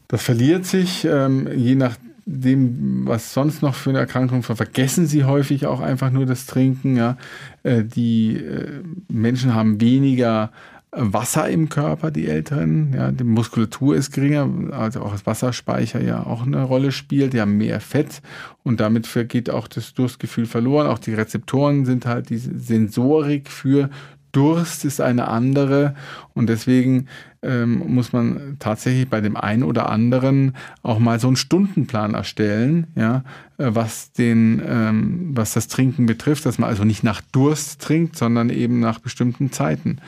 Das 0.09 0.23
verliert 0.23 0.65
sich, 0.65 1.05
ähm, 1.05 1.49
je 1.55 1.75
nachdem, 1.75 2.12
was 2.25 3.35
sonst 3.35 3.63
noch 3.63 3.75
für 3.75 3.91
eine 3.91 3.99
Erkrankung 3.99 4.43
vergessen 4.43 5.07
sie 5.07 5.25
häufig 5.25 5.67
auch 5.67 5.81
einfach 5.81 6.11
nur 6.11 6.27
das 6.27 6.47
Trinken. 6.47 6.97
Ja. 6.97 7.17
Äh, 7.63 7.85
die 7.85 8.37
äh, 8.37 8.83
Menschen 9.09 9.55
haben 9.55 9.81
weniger 9.81 10.53
Wasser 10.95 11.49
im 11.49 11.71
Körper, 11.71 12.11
die 12.11 12.29
Älteren. 12.29 12.93
Ja, 12.93 13.11
die 13.11 13.25
Muskulatur 13.25 13.97
ist 13.97 14.13
geringer, 14.13 14.49
also 14.73 15.01
auch 15.01 15.13
das 15.13 15.25
Wasserspeicher 15.25 16.03
ja 16.03 16.23
auch 16.25 16.45
eine 16.45 16.63
Rolle 16.63 16.93
spielt. 16.93 17.33
Die 17.33 17.41
haben 17.41 17.57
mehr 17.57 17.81
Fett 17.81 18.21
und 18.63 18.79
damit 18.79 19.09
geht 19.29 19.49
auch 19.49 19.69
das 19.69 19.95
Durstgefühl 19.95 20.45
verloren. 20.45 20.87
Auch 20.87 20.99
die 20.99 21.15
Rezeptoren 21.15 21.87
sind 21.87 22.05
halt 22.05 22.29
diese 22.29 22.59
Sensorik 22.59 23.49
für 23.49 23.89
Durst 24.33 24.85
ist 24.85 25.01
eine 25.01 25.29
andere 25.29 25.95
und 26.35 26.49
deswegen 26.49 27.07
ähm, 27.43 27.83
muss 27.95 28.13
man 28.13 28.57
tatsächlich 28.59 29.09
bei 29.09 29.21
dem 29.21 29.37
einen 29.37 29.63
oder 29.63 29.91
anderen 29.91 30.55
auch 30.83 30.99
mal 30.99 31.21
so 31.21 31.27
einen 31.27 31.37
Stundenplan 31.37 32.15
erstellen, 32.15 32.87
ja, 32.95 33.25
äh, 33.59 33.71
was 33.73 34.13
den, 34.13 34.63
ähm, 34.67 35.31
was 35.35 35.53
das 35.53 35.69
Trinken 35.69 36.07
betrifft, 36.07 36.47
dass 36.47 36.59
man 36.59 36.71
also 36.71 36.85
nicht 36.85 37.03
nach 37.03 37.21
Durst 37.33 37.83
trinkt, 37.83 38.17
sondern 38.17 38.49
eben 38.49 38.81
nach 38.81 39.01
bestimmten 39.01 39.53
Zeiten. 39.53 39.99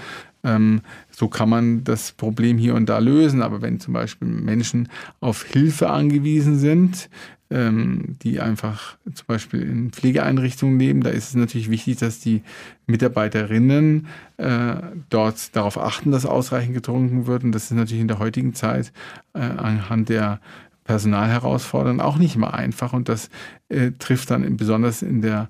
Ähm, 0.44 0.82
so 1.10 1.28
kann 1.28 1.48
man 1.48 1.84
das 1.84 2.12
Problem 2.12 2.58
hier 2.58 2.74
und 2.74 2.88
da 2.88 2.98
lösen. 2.98 3.42
Aber 3.42 3.62
wenn 3.62 3.80
zum 3.80 3.94
Beispiel 3.94 4.28
Menschen 4.28 4.88
auf 5.20 5.42
Hilfe 5.42 5.90
angewiesen 5.90 6.58
sind, 6.58 7.08
ähm, 7.54 8.16
die 8.22 8.40
einfach 8.40 8.96
zum 9.14 9.26
Beispiel 9.28 9.62
in 9.62 9.92
Pflegeeinrichtungen 9.92 10.78
leben, 10.78 11.02
da 11.02 11.10
ist 11.10 11.28
es 11.28 11.34
natürlich 11.36 11.70
wichtig, 11.70 11.98
dass 11.98 12.18
die 12.18 12.42
Mitarbeiterinnen 12.86 14.08
äh, 14.38 14.74
dort 15.08 15.54
darauf 15.54 15.78
achten, 15.78 16.10
dass 16.10 16.26
ausreichend 16.26 16.74
getrunken 16.74 17.28
wird. 17.28 17.44
Und 17.44 17.52
das 17.52 17.64
ist 17.64 17.76
natürlich 17.76 18.00
in 18.00 18.08
der 18.08 18.18
heutigen 18.18 18.54
Zeit 18.54 18.92
äh, 19.34 19.38
anhand 19.38 20.08
der 20.08 20.40
Personalherausforderungen 20.82 22.00
auch 22.00 22.18
nicht 22.18 22.34
immer 22.34 22.54
einfach. 22.54 22.92
Und 22.92 23.08
das 23.08 23.30
äh, 23.68 23.92
trifft 24.00 24.32
dann 24.32 24.42
in, 24.42 24.56
besonders 24.56 25.02
in 25.02 25.22
der 25.22 25.48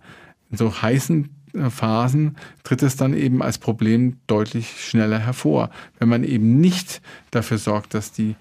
in 0.50 0.58
so 0.58 0.82
heißen 0.82 1.30
Phasen 1.70 2.37
tritt 2.64 2.82
es 2.82 2.96
dann 2.96 3.14
eben 3.14 3.40
als 3.40 3.58
Problem 3.58 4.16
deutlich 4.26 4.84
schneller 4.84 5.20
hervor, 5.20 5.70
wenn 6.00 6.08
man 6.08 6.25
eben 6.25 6.61
nicht 6.61 7.00
dafür 7.30 7.58
sorgt, 7.58 7.94
dass 7.94 8.11
die 8.11 8.34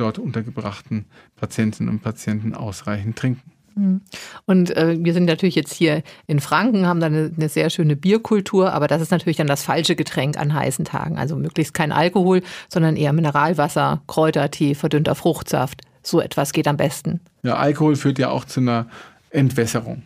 dort 0.00 0.18
untergebrachten 0.18 1.04
Patientinnen 1.36 1.92
und 1.92 2.02
Patienten 2.02 2.54
ausreichend 2.54 3.16
trinken. 3.16 3.50
Mhm. 3.76 4.00
Und 4.46 4.76
äh, 4.76 4.96
wir 4.98 5.12
sind 5.12 5.26
natürlich 5.26 5.54
jetzt 5.54 5.74
hier 5.74 6.02
in 6.26 6.40
Franken, 6.40 6.86
haben 6.86 7.00
da 7.00 7.06
eine, 7.06 7.30
eine, 7.36 7.48
sehr 7.48 7.70
schöne 7.70 7.96
Bierkultur, 7.96 8.72
aber 8.72 8.88
das 8.88 9.02
ist 9.02 9.10
natürlich 9.10 9.36
dann 9.36 9.46
das 9.46 9.62
falsche 9.62 9.96
Getränk 9.96 10.36
an 10.36 10.54
heißen 10.54 10.84
Tagen. 10.84 11.18
Also 11.18 11.36
möglichst 11.36 11.74
kein 11.74 11.92
Alkohol, 11.92 12.42
sondern 12.68 12.96
eher 12.96 13.12
Mineralwasser, 13.12 14.02
Kräutertee, 14.06 14.74
verdünnter 14.74 15.14
Fruchtsaft. 15.14 15.82
So 16.02 16.20
etwas 16.20 16.52
geht 16.52 16.66
am 16.66 16.76
besten. 16.76 17.20
Ja, 17.42 17.56
Alkohol 17.56 17.96
führt 17.96 18.18
ja 18.18 18.30
auch 18.30 18.44
zu 18.44 18.60
einer 18.60 18.86
Entwässerung. 19.30 20.02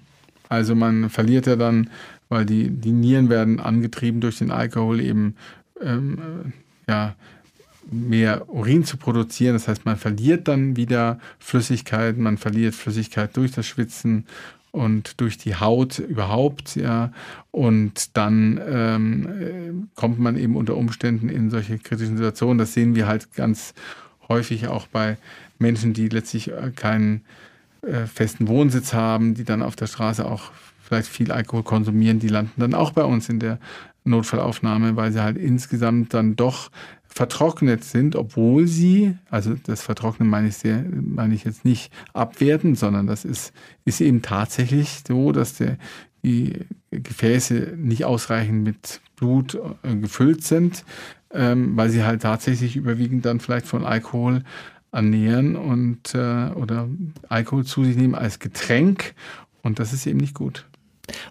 Also 0.49 0.75
man 0.75 1.09
verliert 1.09 1.47
ja 1.47 1.57
dann 1.57 1.89
weil 2.29 2.45
die, 2.45 2.71
die 2.71 2.93
Nieren 2.93 3.29
werden 3.29 3.61
angetrieben 3.61 4.21
durch 4.21 4.39
den 4.39 4.51
Alkohol 4.51 5.01
eben 5.01 5.37
ähm, 5.81 6.19
äh, 6.89 6.91
ja, 6.91 7.15
mehr 7.91 8.49
Urin 8.49 8.85
zu 8.85 8.97
produzieren. 8.97 9.55
Das 9.55 9.69
heißt, 9.69 9.85
man 9.85 9.97
verliert 9.97 10.49
dann 10.49 10.77
wieder 10.77 11.19
Flüssigkeit, 11.39 12.19
man 12.19 12.39
verliert 12.39 12.75
Flüssigkeit 12.75 13.37
durch 13.37 13.53
das 13.53 13.67
Schwitzen 13.67 14.27
und 14.73 15.21
durch 15.21 15.39
die 15.39 15.55
Haut 15.55 16.01
überhaupt, 16.01 16.75
ja. 16.75 17.13
Und 17.53 18.17
dann 18.17 18.61
ähm, 18.67 19.89
kommt 19.95 20.19
man 20.19 20.37
eben 20.37 20.57
unter 20.57 20.77
Umständen 20.77 21.29
in 21.29 21.51
solche 21.51 21.79
kritischen 21.79 22.17
Situationen. 22.17 22.59
Das 22.59 22.75
sehen 22.75 22.97
wir 22.97 23.07
halt 23.07 23.33
ganz 23.35 23.75
häufig 24.29 24.67
auch 24.67 24.89
bei 24.89 25.17
Menschen, 25.59 25.93
die 25.93 26.09
letztlich 26.09 26.51
äh, 26.51 26.73
keinen 26.75 27.23
äh, 27.83 28.07
festen 28.07 28.49
Wohnsitz 28.49 28.93
haben, 28.93 29.35
die 29.35 29.45
dann 29.45 29.63
auf 29.63 29.77
der 29.77 29.87
Straße 29.87 30.25
auch 30.25 30.51
vielleicht 30.83 31.09
viel 31.09 31.33
Alkohol 31.33 31.63
konsumieren, 31.63 32.19
die 32.19 32.29
landen 32.29 32.61
dann 32.61 32.75
auch 32.75 32.93
bei 32.93 33.05
uns 33.05 33.29
in 33.29 33.41
der 33.41 33.59
Notfallaufnahme, 34.05 34.97
weil 34.97 35.13
sie 35.13 35.23
halt 35.23 35.39
insgesamt 35.39 36.13
dann 36.13 36.37
doch 36.37 36.71
vertrocknet 37.15 37.85
sind, 37.85 38.17
obwohl 38.17 38.67
sie, 38.67 39.17
also 39.31 39.55
das 39.55 39.83
Vertrocknen 39.83 40.29
meine 40.29 40.49
ich, 40.49 40.57
sehr, 40.57 40.85
meine 41.01 41.33
ich 41.33 41.45
jetzt 41.45 41.65
nicht 41.65 41.93
abwerten, 42.13 42.75
sondern 42.75 43.07
das 43.07 43.25
ist, 43.25 43.53
ist 43.85 44.01
eben 44.01 44.21
tatsächlich 44.21 45.03
so, 45.07 45.31
dass 45.31 45.55
der, 45.55 45.79
die 46.25 46.67
Gefäße 46.91 47.75
nicht 47.77 48.05
ausreichend 48.05 48.65
mit 48.65 49.01
Blut 49.15 49.57
äh, 49.85 49.95
gefüllt 49.95 50.43
sind, 50.43 50.85
ähm, 51.31 51.77
weil 51.77 51.89
sie 51.89 52.03
halt 52.03 52.23
tatsächlich 52.23 52.75
überwiegend 52.75 53.25
dann 53.25 53.39
vielleicht 53.39 53.67
von 53.67 53.85
Alkohol 53.85 54.43
ernähren 54.91 55.55
und 55.55 56.17
äh, 56.17 56.51
oder 56.55 56.89
Alkohol 57.29 57.65
zu 57.65 57.85
sich 57.85 57.97
nehmen 57.97 58.17
als 58.17 58.41
Getränk 58.41 59.15
und 59.63 59.79
das 59.79 59.93
ist 59.93 60.07
eben 60.07 60.19
nicht 60.19 60.35
gut. 60.35 60.67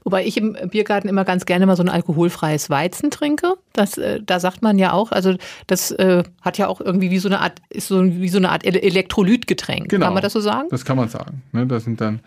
Wobei 0.03 0.25
ich 0.25 0.37
im 0.37 0.55
Biergarten 0.69 1.07
immer 1.07 1.25
ganz 1.25 1.45
gerne 1.45 1.65
mal 1.65 1.75
so 1.75 1.83
ein 1.83 1.89
alkoholfreies 1.89 2.69
Weizen 2.69 3.11
trinke. 3.11 3.53
Das, 3.73 3.97
äh, 3.97 4.21
da 4.23 4.39
sagt 4.39 4.61
man 4.61 4.77
ja 4.77 4.93
auch, 4.93 5.11
also 5.11 5.35
das 5.67 5.91
äh, 5.91 6.23
hat 6.41 6.57
ja 6.57 6.67
auch 6.67 6.81
irgendwie 6.81 7.11
wie 7.11 7.19
so 7.19 7.27
eine 7.27 7.39
Art, 7.39 7.61
ist 7.69 7.87
so 7.87 8.03
wie 8.03 8.29
so 8.29 8.37
eine 8.37 8.49
Art 8.49 8.65
Elektrolytgetränk. 8.65 9.89
Genau, 9.89 10.05
kann 10.05 10.13
man 10.13 10.23
das 10.23 10.33
so 10.33 10.39
sagen? 10.39 10.67
Das 10.69 10.85
kann 10.85 10.97
man 10.97 11.09
sagen. 11.09 11.41
Ne? 11.51 11.65
Da 11.65 11.79
sind 11.79 12.01
dann 12.01 12.19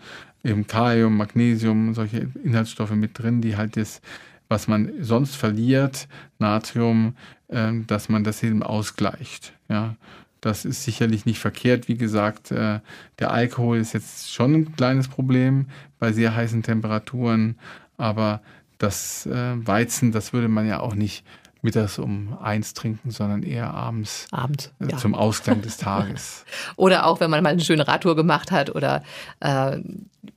eben 0.43 0.67
Kalium, 0.67 1.17
Magnesium, 1.17 1.93
solche 1.93 2.29
Inhaltsstoffe 2.43 2.91
mit 2.91 3.17
drin, 3.19 3.41
die 3.41 3.57
halt 3.57 3.77
das, 3.77 4.01
was 4.49 4.67
man 4.67 4.91
sonst 5.01 5.35
verliert, 5.35 6.07
Natrium, 6.39 7.15
äh, 7.47 7.71
dass 7.85 8.09
man 8.09 8.23
das 8.23 8.43
eben 8.43 8.63
ausgleicht. 8.63 9.53
Ja. 9.69 9.95
Das 10.41 10.65
ist 10.65 10.83
sicherlich 10.83 11.25
nicht 11.25 11.39
verkehrt. 11.39 11.87
Wie 11.87 11.97
gesagt, 11.97 12.51
äh, 12.51 12.79
der 13.19 13.31
Alkohol 13.31 13.77
ist 13.77 13.93
jetzt 13.93 14.31
schon 14.31 14.53
ein 14.53 14.75
kleines 14.75 15.07
Problem 15.07 15.67
bei 15.99 16.11
sehr 16.11 16.35
heißen 16.35 16.63
Temperaturen, 16.63 17.57
aber 17.97 18.41
das 18.77 19.25
äh, 19.25 19.67
Weizen, 19.67 20.11
das 20.11 20.33
würde 20.33 20.47
man 20.47 20.67
ja 20.67 20.79
auch 20.79 20.93
nicht 20.93 21.25
mittags 21.67 21.99
um 21.99 22.37
eins 22.41 22.73
trinken, 22.73 23.11
sondern 23.11 23.43
eher 23.43 23.73
abends, 23.73 24.27
abends 24.31 24.71
äh, 24.79 24.89
ja. 24.89 24.97
zum 24.97 25.15
Ausklang 25.15 25.61
des 25.61 25.75
Tages. 25.77 26.45
oder 26.77 27.05
auch, 27.05 27.19
wenn 27.19 27.29
man 27.29 27.43
mal 27.43 27.49
eine 27.49 27.61
schöne 27.61 27.85
Radtour 27.85 28.15
gemacht 28.15 28.51
hat 28.51 28.73
oder 28.73 29.03
äh, 29.41 29.77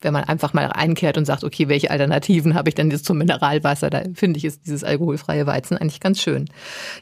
wenn 0.00 0.12
man 0.12 0.24
einfach 0.24 0.52
mal 0.54 0.66
einkehrt 0.66 1.16
und 1.18 1.24
sagt, 1.24 1.44
okay, 1.44 1.68
welche 1.68 1.92
Alternativen 1.92 2.54
habe 2.54 2.68
ich 2.68 2.74
denn 2.74 2.90
jetzt 2.90 3.04
zum 3.04 3.18
Mineralwasser? 3.18 3.90
Da 3.90 4.02
finde 4.14 4.38
ich, 4.38 4.44
ist 4.44 4.66
dieses 4.66 4.82
alkoholfreie 4.82 5.46
Weizen 5.46 5.78
eigentlich 5.78 6.00
ganz 6.00 6.20
schön. 6.20 6.48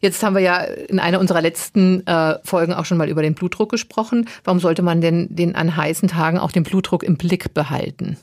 Jetzt 0.03 0.23
haben 0.23 0.35
wir 0.35 0.43
ja 0.43 0.59
in 0.59 0.99
einer 0.99 1.21
unserer 1.21 1.41
letzten 1.41 2.07
äh, 2.07 2.39
Folgen 2.45 2.75
auch 2.75 2.85
schon 2.85 2.99
mal 2.99 3.09
über 3.09 3.23
den 3.23 3.35
Blutdruck 3.35 3.71
gesprochen. 3.71 4.29
Warum 4.45 4.61
sollte 4.61 4.83
man 4.83 5.01
denn 5.01 5.29
den 5.31 5.55
an 5.55 5.75
heißen 5.75 6.09
Tagen 6.09 6.39
auch 6.39 6.53
den 6.53 6.65
Blutdruck 6.65 7.03
im 7.03 7.17
Blick 7.17 7.55
behalten? 7.55 8.19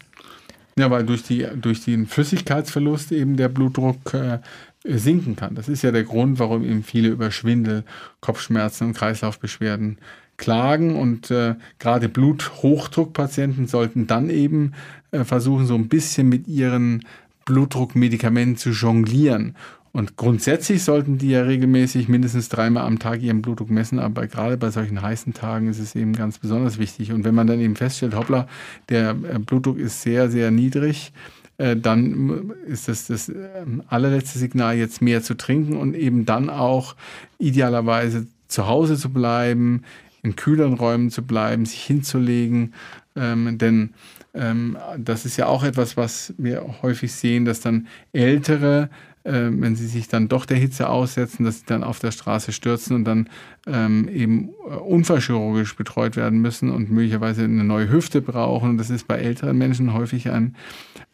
Ja, 0.77 0.91
weil 0.91 1.05
durch, 1.05 1.23
die, 1.23 1.47
durch 1.55 1.85
den 1.85 2.05
Flüssigkeitsverlust 2.05 3.11
eben 3.13 3.37
der 3.37 3.47
Blutdruck 3.47 4.13
äh, 4.13 4.39
sinken 4.87 5.35
kann. 5.35 5.55
Das 5.55 5.67
ist 5.67 5.81
ja 5.81 5.91
der 5.91 6.03
Grund, 6.03 6.39
warum 6.39 6.63
eben 6.63 6.83
viele 6.83 7.09
über 7.09 7.31
Schwindel, 7.31 7.83
Kopfschmerzen 8.21 8.87
und 8.87 8.93
Kreislaufbeschwerden 8.93 9.97
klagen. 10.37 10.95
Und 10.95 11.31
äh, 11.31 11.55
gerade 11.79 12.09
Bluthochdruckpatienten 12.09 13.67
sollten 13.67 14.07
dann 14.07 14.29
eben 14.29 14.73
äh, 15.11 15.23
versuchen, 15.23 15.65
so 15.65 15.75
ein 15.75 15.87
bisschen 15.87 16.29
mit 16.29 16.47
ihren 16.47 17.05
Blutdruckmedikamenten 17.45 18.57
zu 18.57 18.71
jonglieren. 18.71 19.55
Und 19.95 20.17
grundsätzlich 20.17 20.83
sollten 20.83 21.17
die 21.19 21.29
ja 21.29 21.43
regelmäßig 21.43 22.09
mindestens 22.09 22.49
dreimal 22.49 22.85
am 22.85 22.99
Tag 22.99 23.21
ihren 23.21 23.41
Blutdruck 23.41 23.69
messen, 23.69 23.97
aber 23.97 24.27
gerade 24.27 24.57
bei 24.57 24.69
solchen 24.69 25.01
heißen 25.01 25.33
Tagen 25.33 25.69
ist 25.69 25.79
es 25.79 25.95
eben 25.95 26.11
ganz 26.11 26.37
besonders 26.37 26.79
wichtig. 26.79 27.13
Und 27.13 27.23
wenn 27.23 27.33
man 27.33 27.47
dann 27.47 27.61
eben 27.61 27.77
feststellt, 27.77 28.13
hoppla, 28.13 28.49
der 28.89 29.11
äh, 29.11 29.39
Blutdruck 29.39 29.77
ist 29.77 30.01
sehr, 30.01 30.29
sehr 30.29 30.51
niedrig, 30.51 31.13
äh, 31.57 31.75
dann 31.75 32.51
ist 32.67 32.87
das 32.87 33.07
das 33.07 33.29
ähm, 33.29 33.83
allerletzte 33.87 34.39
Signal, 34.39 34.75
jetzt 34.77 35.01
mehr 35.01 35.21
zu 35.21 35.35
trinken 35.35 35.77
und 35.77 35.95
eben 35.95 36.25
dann 36.25 36.49
auch 36.49 36.95
idealerweise 37.37 38.27
zu 38.47 38.67
Hause 38.67 38.97
zu 38.97 39.11
bleiben, 39.11 39.83
in 40.21 40.35
kühleren 40.35 40.73
Räumen 40.73 41.09
zu 41.09 41.21
bleiben, 41.21 41.65
sich 41.65 41.83
hinzulegen. 41.83 42.73
Ähm, 43.15 43.57
denn 43.57 43.93
ähm, 44.33 44.77
das 44.97 45.25
ist 45.25 45.37
ja 45.37 45.47
auch 45.47 45.63
etwas, 45.63 45.95
was 45.95 46.33
wir 46.37 46.81
häufig 46.81 47.13
sehen, 47.13 47.45
dass 47.45 47.61
dann 47.61 47.87
Ältere 48.11 48.89
äh, 49.25 49.49
wenn 49.49 49.75
sie 49.75 49.87
sich 49.87 50.07
dann 50.07 50.27
doch 50.27 50.45
der 50.45 50.57
Hitze 50.57 50.87
aussetzen, 50.87 51.43
dass 51.43 51.59
sie 51.59 51.65
dann 51.65 51.83
auf 51.83 51.99
der 51.99 52.11
Straße 52.11 52.51
stürzen 52.51 52.95
und 52.95 53.05
dann 53.05 53.29
ähm, 53.67 54.07
eben 54.07 54.49
äh, 54.69 54.75
unfallchirurgisch 54.75 55.75
betreut 55.75 56.15
werden 56.15 56.39
müssen 56.39 56.69
und 56.69 56.91
möglicherweise 56.91 57.43
eine 57.43 57.63
neue 57.63 57.89
Hüfte 57.89 58.21
brauchen. 58.21 58.71
Und 58.71 58.77
das 58.77 58.89
ist 58.89 59.07
bei 59.07 59.17
älteren 59.17 59.57
Menschen 59.57 59.93
häufig 59.93 60.29
ein, 60.29 60.55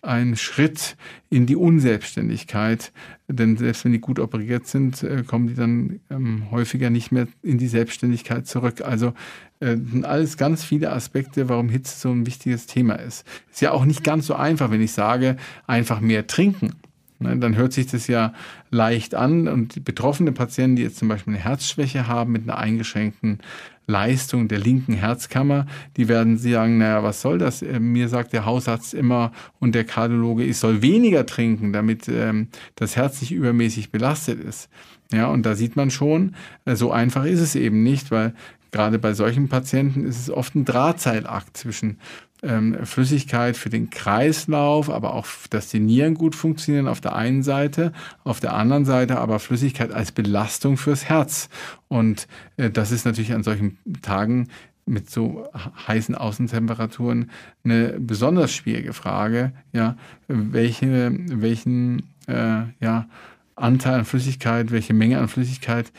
ein 0.02 0.36
Schritt 0.36 0.98
in 1.30 1.46
die 1.46 1.56
Unselbstständigkeit. 1.56 2.92
Denn 3.30 3.56
selbst 3.56 3.86
wenn 3.86 3.94
die 3.94 4.02
gut 4.02 4.20
operiert 4.20 4.68
sind, 4.68 5.02
äh, 5.04 5.24
kommen 5.24 5.48
die 5.48 5.56
dann 5.56 6.02
ähm, 6.10 6.52
häufiger 6.52 6.90
nicht 6.90 7.12
mehr 7.12 7.28
in 7.42 7.58
die 7.58 7.70
Selbstständigkeit 7.70 8.46
zurück. 8.46 8.82
Also 8.82 9.14
äh, 9.62 9.78
sind 9.78 10.04
alles 10.06 10.36
ganz 10.36 10.66
viele 10.66 10.92
Aspekte, 10.92 11.48
warum 11.48 11.70
Hitze 11.70 11.98
so 11.98 12.12
ein 12.12 12.26
wichtiges 12.26 12.66
Thema 12.66 12.96
ist. 12.96 13.26
Ist 13.50 13.62
ja 13.62 13.72
auch 13.72 13.86
nicht 13.86 14.04
ganz 14.04 14.28
so 14.28 14.36
einfach, 14.36 14.70
wenn 14.70 14.82
ich 14.82 14.92
sage, 14.92 15.38
einfach 15.66 16.02
mehr 16.02 16.28
trinken. 16.28 16.74
Ne, 17.22 17.38
dann 17.38 17.56
hört 17.56 17.72
sich 17.72 17.86
das 17.86 18.08
ja 18.08 18.34
leicht 18.72 19.14
an 19.14 19.48
und 19.48 19.86
betroffene 19.86 20.32
Patienten, 20.32 20.76
die 20.76 20.82
jetzt 20.82 20.98
zum 20.98 21.08
Beispiel 21.08 21.34
eine 21.34 21.44
Herzschwäche 21.44 22.08
haben 22.08 22.32
mit 22.32 22.44
einer 22.44 22.58
eingeschränkten 22.58 23.40
Leistung 23.86 24.48
der 24.48 24.58
linken 24.58 24.94
Herzkammer, 24.94 25.68
die 25.98 26.08
werden 26.08 26.38
sagen, 26.38 26.80
naja, 26.80 27.04
was 27.04 27.22
soll 27.22 27.38
das? 27.38 27.62
Äh, 27.62 27.80
mir 27.80 28.10
sagt 28.10 28.34
der 28.34 28.46
Hausarzt 28.46 28.94
immer 28.94 29.32
und 29.60 29.76
der 29.76 29.84
Kardiologe, 29.84 30.44
ich 30.44 30.58
soll 30.58 30.82
weniger 30.82 31.26
trinken, 31.26 31.74
damit 31.74 32.08
ähm, 32.08 32.48
das 32.76 32.96
Herz 32.96 33.22
nicht 33.22 33.32
übermäßig 33.32 33.92
belastet 33.92 34.40
ist. 34.44 34.70
Ja, 35.12 35.28
und 35.28 35.46
da 35.46 35.56
sieht 35.56 35.76
man 35.76 35.92
schon, 35.92 36.36
äh, 36.66 36.76
so 36.76 36.92
einfach 36.92 37.26
ist 37.26 37.42
es 37.42 37.56
eben 37.56 37.84
nicht, 37.84 38.10
weil 38.10 38.34
gerade 38.72 38.98
bei 38.98 39.14
solchen 39.14 39.50
Patienten 39.50 40.06
ist 40.06 40.20
es 40.20 40.30
oft 40.32 40.56
ein 40.56 40.66
Drahtseilakt 40.66 41.58
zwischen 41.58 42.00
ähm, 42.44 42.86
Flüssigkeit 42.86 43.56
für 43.56 43.70
den 43.70 43.90
Kreislauf, 43.90 44.90
aber 44.90 45.14
auch, 45.14 45.28
dass 45.50 45.70
die 45.70 45.80
Nieren 45.80 46.16
gut 46.16 46.36
funktionieren 46.36 46.88
auf 46.88 47.02
der 47.02 47.16
einen 47.16 47.44
Seite, 47.44 47.94
auf 48.24 48.40
der 48.40 48.54
anderen 48.54 48.86
Seite 48.86 49.20
aber 49.20 49.40
Flüssigkeit 49.40 49.92
als 49.92 50.12
Belastung 50.12 50.78
fürs 50.78 51.06
Herz. 51.06 51.50
Und 51.88 52.28
äh, 52.58 52.70
das 52.70 52.92
ist 52.92 53.06
natürlich 53.06 53.34
an 53.34 53.44
solchen 53.44 53.78
Tagen 54.02 54.48
mit 54.86 55.10
so 55.10 55.48
heißen 55.88 56.16
Außentemperaturen 56.16 57.30
eine 57.64 58.00
besonders 58.00 58.52
schwierige 58.52 58.94
Frage, 58.94 59.54
ja, 59.72 59.96
welche, 60.28 61.14
welchen 61.28 62.04
äh, 62.28 62.64
ja, 62.80 63.08
Anteil 63.56 64.00
an 64.00 64.06
Flüssigkeit, 64.06 64.72
welche 64.72 64.94
Menge 64.94 65.20
an 65.20 65.28
Flüssigkeit 65.28 65.92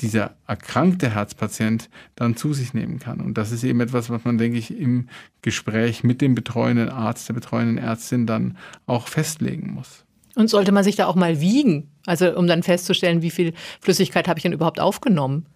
dieser 0.00 0.36
erkrankte 0.46 1.10
Herzpatient 1.14 1.90
dann 2.14 2.36
zu 2.36 2.54
sich 2.54 2.72
nehmen 2.72 2.98
kann. 2.98 3.20
Und 3.20 3.36
das 3.36 3.50
ist 3.50 3.64
eben 3.64 3.80
etwas, 3.80 4.10
was 4.10 4.24
man, 4.24 4.38
denke 4.38 4.58
ich, 4.58 4.76
im 4.76 5.08
Gespräch 5.42 6.04
mit 6.04 6.20
dem 6.20 6.34
betreuenden 6.34 6.88
Arzt, 6.88 7.28
der 7.28 7.34
betreuenden 7.34 7.78
Ärztin 7.78 8.26
dann 8.26 8.56
auch 8.86 9.08
festlegen 9.08 9.72
muss. 9.72 10.04
Und 10.36 10.48
sollte 10.48 10.70
man 10.70 10.84
sich 10.84 10.94
da 10.94 11.06
auch 11.06 11.16
mal 11.16 11.40
wiegen, 11.40 11.90
also 12.06 12.36
um 12.36 12.46
dann 12.46 12.62
festzustellen, 12.62 13.22
wie 13.22 13.30
viel 13.30 13.54
Flüssigkeit 13.80 14.28
habe 14.28 14.38
ich 14.38 14.42
denn 14.42 14.52
überhaupt 14.52 14.78
aufgenommen? 14.78 15.46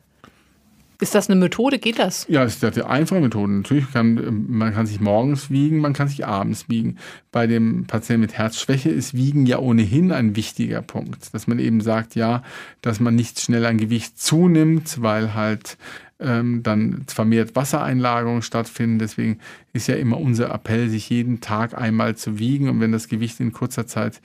Ist 1.02 1.16
das 1.16 1.28
eine 1.28 1.40
Methode? 1.40 1.80
Geht 1.80 1.98
das? 1.98 2.26
Ja, 2.28 2.44
es 2.44 2.62
ist 2.62 2.64
eine 2.64 2.88
einfache 2.88 3.20
Methode. 3.20 3.50
Natürlich 3.52 3.92
kann 3.92 4.46
man 4.48 4.72
kann 4.72 4.86
sich 4.86 5.00
morgens 5.00 5.50
wiegen, 5.50 5.80
man 5.80 5.94
kann 5.94 6.06
sich 6.06 6.24
abends 6.24 6.68
wiegen. 6.68 6.96
Bei 7.32 7.48
dem 7.48 7.88
Patienten 7.88 8.20
mit 8.20 8.34
Herzschwäche 8.34 8.88
ist 8.88 9.12
Wiegen 9.12 9.44
ja 9.44 9.58
ohnehin 9.58 10.12
ein 10.12 10.36
wichtiger 10.36 10.80
Punkt, 10.80 11.34
dass 11.34 11.48
man 11.48 11.58
eben 11.58 11.80
sagt, 11.80 12.14
ja, 12.14 12.44
dass 12.82 13.00
man 13.00 13.16
nicht 13.16 13.40
schnell 13.40 13.66
an 13.66 13.78
Gewicht 13.78 14.16
zunimmt, 14.20 15.02
weil 15.02 15.34
halt 15.34 15.76
ähm, 16.20 16.62
dann 16.62 17.02
vermehrt 17.08 17.56
Wassereinlagerungen 17.56 18.42
stattfinden. 18.42 19.00
Deswegen 19.00 19.40
ist 19.72 19.88
ja 19.88 19.96
immer 19.96 20.20
unser 20.20 20.54
Appell, 20.54 20.88
sich 20.88 21.10
jeden 21.10 21.40
Tag 21.40 21.76
einmal 21.76 22.14
zu 22.14 22.38
wiegen. 22.38 22.68
Und 22.68 22.80
wenn 22.80 22.92
das 22.92 23.08
Gewicht 23.08 23.40
in 23.40 23.50
kurzer 23.52 23.88
Zeit 23.88 24.20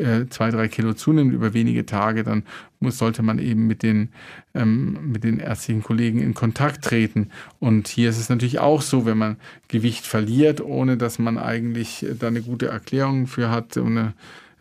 äh, 0.00 0.26
zwei, 0.30 0.50
drei 0.50 0.68
Kilo 0.68 0.94
zunimmt 0.94 1.34
über 1.34 1.52
wenige 1.54 1.84
Tage, 1.86 2.24
dann 2.24 2.44
muss, 2.78 2.98
sollte 2.98 3.22
man 3.22 3.38
eben 3.38 3.66
mit 3.66 3.82
den, 3.82 4.10
ähm, 4.54 5.12
mit 5.12 5.24
den 5.24 5.38
ärztlichen 5.38 5.82
Kollegen 5.82 6.20
in 6.20 6.34
Kontakt 6.34 6.84
treten. 6.84 7.30
Und 7.58 7.88
hier 7.88 8.10
ist 8.10 8.18
es 8.18 8.28
natürlich 8.28 8.58
auch 8.58 8.82
so, 8.82 9.06
wenn 9.06 9.18
man 9.18 9.36
Gewicht 9.68 10.06
verliert, 10.06 10.60
ohne 10.60 10.96
dass 10.96 11.18
man 11.18 11.38
eigentlich 11.38 12.06
da 12.18 12.28
eine 12.28 12.42
gute 12.42 12.68
Erklärung 12.68 13.26
für 13.26 13.50
hat 13.50 13.76
und 13.76 14.14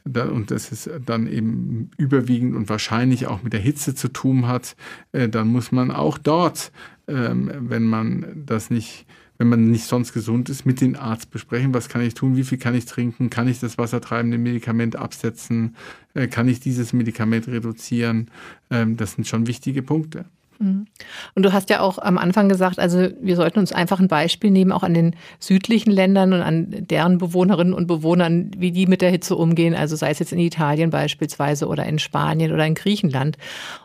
und 0.06 0.50
das 0.50 0.72
ist 0.72 0.90
dann 1.06 1.28
eben 1.28 1.92
überwiegend 1.98 2.56
und 2.56 2.70
wahrscheinlich 2.70 3.28
auch 3.28 3.44
mit 3.44 3.54
der 3.54 3.60
Hitze 3.60 3.94
zu 3.94 4.08
tun 4.08 4.48
hat, 4.48 4.76
äh, 5.12 5.30
dann 5.30 5.50
muss 5.50 5.72
man 5.72 5.92
auch 5.92 6.18
dort, 6.18 6.72
ähm, 7.08 7.52
wenn 7.60 7.84
man 7.84 8.26
das 8.46 8.72
nicht 8.72 9.06
wenn 9.40 9.48
man 9.48 9.72
nicht 9.72 9.86
sonst 9.86 10.14
gesund 10.14 10.50
ist, 10.50 10.66
mit 10.66 10.82
dem 10.82 10.96
Arzt 10.96 11.32
besprechen, 11.32 11.74
was 11.74 11.88
kann 11.88 12.02
ich 12.02 12.14
tun, 12.14 12.36
wie 12.36 12.44
viel 12.44 12.58
kann 12.58 12.76
ich 12.76 12.86
trinken, 12.86 13.30
kann 13.30 13.48
ich 13.48 13.60
das 13.60 13.78
wassertreibende 13.78 14.38
Medikament 14.38 14.98
absetzen, 14.98 15.78
äh, 16.14 16.28
kann 16.28 16.50
ich 16.50 16.60
dieses 16.60 16.92
Medikament 16.92 17.48
reduzieren. 17.48 18.30
Ähm, 18.70 18.98
das 18.98 19.14
sind 19.14 19.28
schon 19.28 19.48
wichtige 19.48 19.82
Punkte. 19.82 20.26
Mhm. 20.60 20.88
Und 21.36 21.44
du 21.44 21.54
hast 21.54 21.70
ja 21.70 21.80
auch 21.80 21.98
am 21.98 22.18
Anfang 22.18 22.50
gesagt, 22.50 22.80
also 22.80 23.10
wir 23.22 23.36
sollten 23.36 23.60
uns 23.60 23.72
einfach 23.72 24.00
ein 24.00 24.08
Beispiel 24.08 24.52
nehmen, 24.52 24.72
auch 24.72 24.84
an 24.84 24.94
den 24.94 25.16
südlichen 25.40 25.92
Ländern 25.92 26.34
und 26.34 26.42
an 26.42 26.68
deren 26.70 27.18
Bewohnerinnen 27.18 27.74
und 27.74 27.88
Bewohnern, 27.88 28.52
wie 28.58 28.72
die 28.72 28.86
mit 28.86 29.02
der 29.02 29.10
Hitze 29.10 29.36
umgehen. 29.36 29.74
Also 29.74 29.96
sei 29.96 30.12
es 30.12 30.20
jetzt 30.20 30.34
in 30.34 30.40
Italien 30.40 30.90
beispielsweise 30.90 31.68
oder 31.68 31.86
in 31.86 31.98
Spanien 31.98 32.52
oder 32.52 32.66
in 32.66 32.76
Griechenland. 32.76 33.38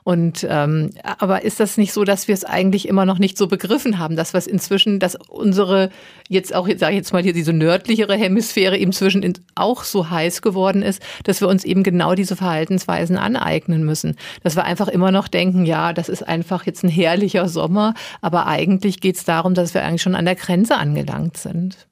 Und 0.02 0.46
ähm, 0.48 0.90
aber 1.18 1.44
ist 1.44 1.60
das 1.60 1.76
nicht 1.76 1.92
so, 1.92 2.04
dass 2.04 2.28
wir 2.28 2.34
es 2.34 2.44
eigentlich 2.44 2.88
immer 2.88 3.06
noch 3.06 3.18
nicht 3.18 3.38
so 3.38 3.46
begriffen 3.46 3.98
haben, 3.98 4.16
dass 4.16 4.34
es 4.34 4.46
inzwischen, 4.46 4.98
dass 4.98 5.16
unsere 5.28 5.90
jetzt 6.28 6.54
auch, 6.54 6.68
sage 6.76 6.92
ich 6.92 6.98
jetzt 6.98 7.12
mal 7.12 7.22
hier 7.22 7.32
diese 7.32 7.52
nördlichere 7.52 8.16
Hemisphäre 8.16 8.76
eben 8.76 8.92
zwischen 8.92 9.24
auch 9.54 9.84
so 9.84 10.10
heiß 10.10 10.42
geworden 10.42 10.82
ist, 10.82 11.02
dass 11.22 11.40
wir 11.40 11.48
uns 11.48 11.64
eben 11.64 11.82
genau 11.82 12.14
diese 12.14 12.36
Verhaltensweisen 12.36 13.16
aneignen 13.16 13.84
müssen. 13.84 14.16
Dass 14.42 14.56
wir 14.56 14.64
einfach 14.64 14.88
immer 14.88 15.12
noch 15.12 15.28
denken, 15.28 15.66
ja, 15.66 15.92
das 15.92 16.08
ist 16.08 16.26
einfach 16.26 16.63
jetzt 16.66 16.84
ein 16.84 16.90
herrlicher 16.90 17.48
Sommer, 17.48 17.94
aber 18.20 18.46
eigentlich 18.46 19.00
geht 19.00 19.16
es 19.16 19.24
darum, 19.24 19.54
dass 19.54 19.74
wir 19.74 19.84
eigentlich 19.84 20.02
schon 20.02 20.14
an 20.14 20.24
der 20.24 20.36
Grenze 20.36 20.76
angelangt 20.76 21.36
sind. 21.36 21.86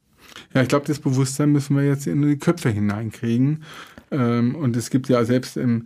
Ja, 0.54 0.62
ich 0.62 0.68
glaube, 0.68 0.86
das 0.86 0.98
Bewusstsein 0.98 1.50
müssen 1.50 1.76
wir 1.76 1.84
jetzt 1.84 2.06
in 2.06 2.22
die 2.22 2.36
Köpfe 2.36 2.70
hineinkriegen. 2.70 3.64
Ähm, 4.10 4.54
und 4.54 4.76
es 4.76 4.90
gibt 4.90 5.08
ja 5.08 5.24
selbst 5.24 5.56
im, 5.56 5.84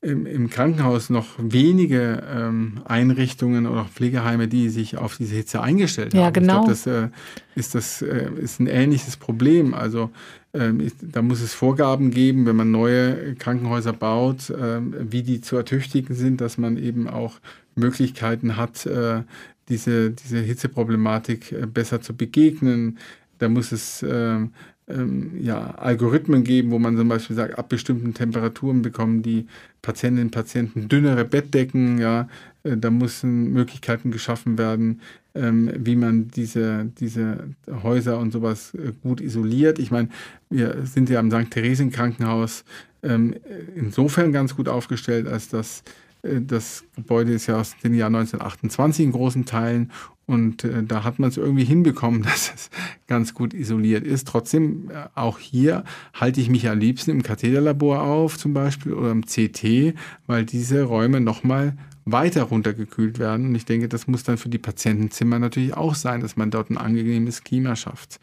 im, 0.00 0.26
im 0.26 0.48
Krankenhaus 0.50 1.10
noch 1.10 1.26
wenige 1.38 2.22
ähm, 2.34 2.80
Einrichtungen 2.86 3.66
oder 3.66 3.84
Pflegeheime, 3.84 4.48
die 4.48 4.68
sich 4.70 4.96
auf 4.96 5.16
diese 5.16 5.34
Hitze 5.34 5.60
eingestellt 5.60 6.14
haben. 6.14 6.20
Ja, 6.20 6.30
genau. 6.30 6.60
Ich 6.60 6.64
glaube, 6.64 6.70
das 6.70 6.86
äh, 6.86 7.08
ist, 7.54 7.74
das 7.74 8.02
äh, 8.02 8.30
ist 8.40 8.60
ein 8.60 8.66
ähnliches 8.66 9.16
Problem. 9.16 9.74
Also 9.74 10.10
ähm, 10.54 10.90
da 11.02 11.20
muss 11.20 11.42
es 11.42 11.52
Vorgaben 11.52 12.10
geben, 12.10 12.46
wenn 12.46 12.56
man 12.56 12.70
neue 12.70 13.34
Krankenhäuser 13.34 13.92
baut, 13.92 14.50
wie 14.50 15.22
die 15.22 15.42
zu 15.42 15.56
ertüchtigen 15.56 16.14
sind, 16.14 16.40
dass 16.40 16.56
man 16.56 16.78
eben 16.78 17.08
auch 17.08 17.34
Möglichkeiten 17.76 18.56
hat, 18.56 18.86
äh, 18.86 19.22
diese, 19.68 20.10
diese 20.10 20.38
Hitzeproblematik 20.38 21.52
äh, 21.52 21.66
besser 21.66 22.00
zu 22.00 22.14
begegnen. 22.14 22.98
Da 23.38 23.48
muss 23.48 23.72
es 23.72 24.04
ähm, 24.08 24.52
ähm, 24.88 25.32
ja, 25.40 25.72
Algorithmen 25.72 26.44
geben, 26.44 26.70
wo 26.70 26.78
man 26.78 26.96
zum 26.96 27.08
Beispiel 27.08 27.36
sagt, 27.36 27.58
ab 27.58 27.68
bestimmten 27.68 28.14
Temperaturen 28.14 28.82
bekommen 28.82 29.22
die 29.22 29.46
Patientinnen 29.82 30.28
und 30.28 30.30
Patienten 30.32 30.88
dünnere 30.88 31.24
Bettdecken. 31.24 31.98
Ja, 31.98 32.28
äh, 32.62 32.76
da 32.76 32.90
müssen 32.90 33.52
Möglichkeiten 33.52 34.10
geschaffen 34.10 34.58
werden, 34.58 35.00
ähm, 35.34 35.70
wie 35.76 35.96
man 35.96 36.28
diese, 36.28 36.86
diese 36.98 37.50
Häuser 37.82 38.18
und 38.18 38.32
sowas 38.32 38.72
gut 39.02 39.20
isoliert. 39.20 39.78
Ich 39.78 39.90
meine, 39.90 40.08
wir 40.48 40.86
sind 40.86 41.10
ja 41.10 41.18
am 41.18 41.30
St. 41.30 41.50
Theresien 41.50 41.90
Krankenhaus 41.90 42.64
ähm, 43.02 43.34
insofern 43.74 44.32
ganz 44.32 44.56
gut 44.56 44.68
aufgestellt, 44.68 45.26
als 45.26 45.48
dass 45.48 45.82
das 46.22 46.84
Gebäude 46.96 47.32
ist 47.32 47.46
ja 47.46 47.60
aus 47.60 47.76
dem 47.84 47.94
Jahr 47.94 48.08
1928 48.08 49.04
in 49.04 49.12
großen 49.12 49.44
Teilen 49.44 49.92
und 50.26 50.64
äh, 50.64 50.82
da 50.82 51.04
hat 51.04 51.18
man 51.18 51.30
es 51.30 51.36
irgendwie 51.36 51.64
hinbekommen, 51.64 52.22
dass 52.24 52.52
es 52.54 52.70
ganz 53.06 53.32
gut 53.32 53.54
isoliert 53.54 54.04
ist. 54.04 54.28
Trotzdem, 54.28 54.90
äh, 54.90 55.08
auch 55.14 55.38
hier 55.38 55.84
halte 56.12 56.40
ich 56.40 56.50
mich 56.50 56.68
am 56.68 56.78
liebsten 56.78 57.12
im 57.12 57.22
Katheterlabor 57.22 58.02
auf 58.02 58.36
zum 58.36 58.52
Beispiel 58.52 58.92
oder 58.92 59.12
im 59.12 59.24
CT, 59.24 59.94
weil 60.26 60.44
diese 60.44 60.82
Räume 60.82 61.20
nochmal 61.20 61.76
weiter 62.04 62.42
runtergekühlt 62.44 63.18
werden. 63.18 63.46
Und 63.46 63.54
ich 63.54 63.64
denke, 63.64 63.88
das 63.88 64.06
muss 64.06 64.24
dann 64.24 64.36
für 64.36 64.48
die 64.48 64.58
Patientenzimmer 64.58 65.38
natürlich 65.38 65.74
auch 65.74 65.94
sein, 65.94 66.20
dass 66.20 66.36
man 66.36 66.50
dort 66.50 66.70
ein 66.70 66.78
angenehmes 66.78 67.42
Klima 67.42 67.74
schafft. 67.76 68.20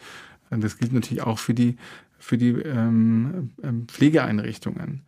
Das 0.50 0.78
gilt 0.78 0.94
natürlich 0.94 1.24
auch 1.24 1.40
für 1.40 1.54
die, 1.54 1.78
für 2.20 2.38
die 2.38 2.50
ähm, 2.50 3.52
ähm 3.64 3.88
Pflegeeinrichtungen 3.88 5.02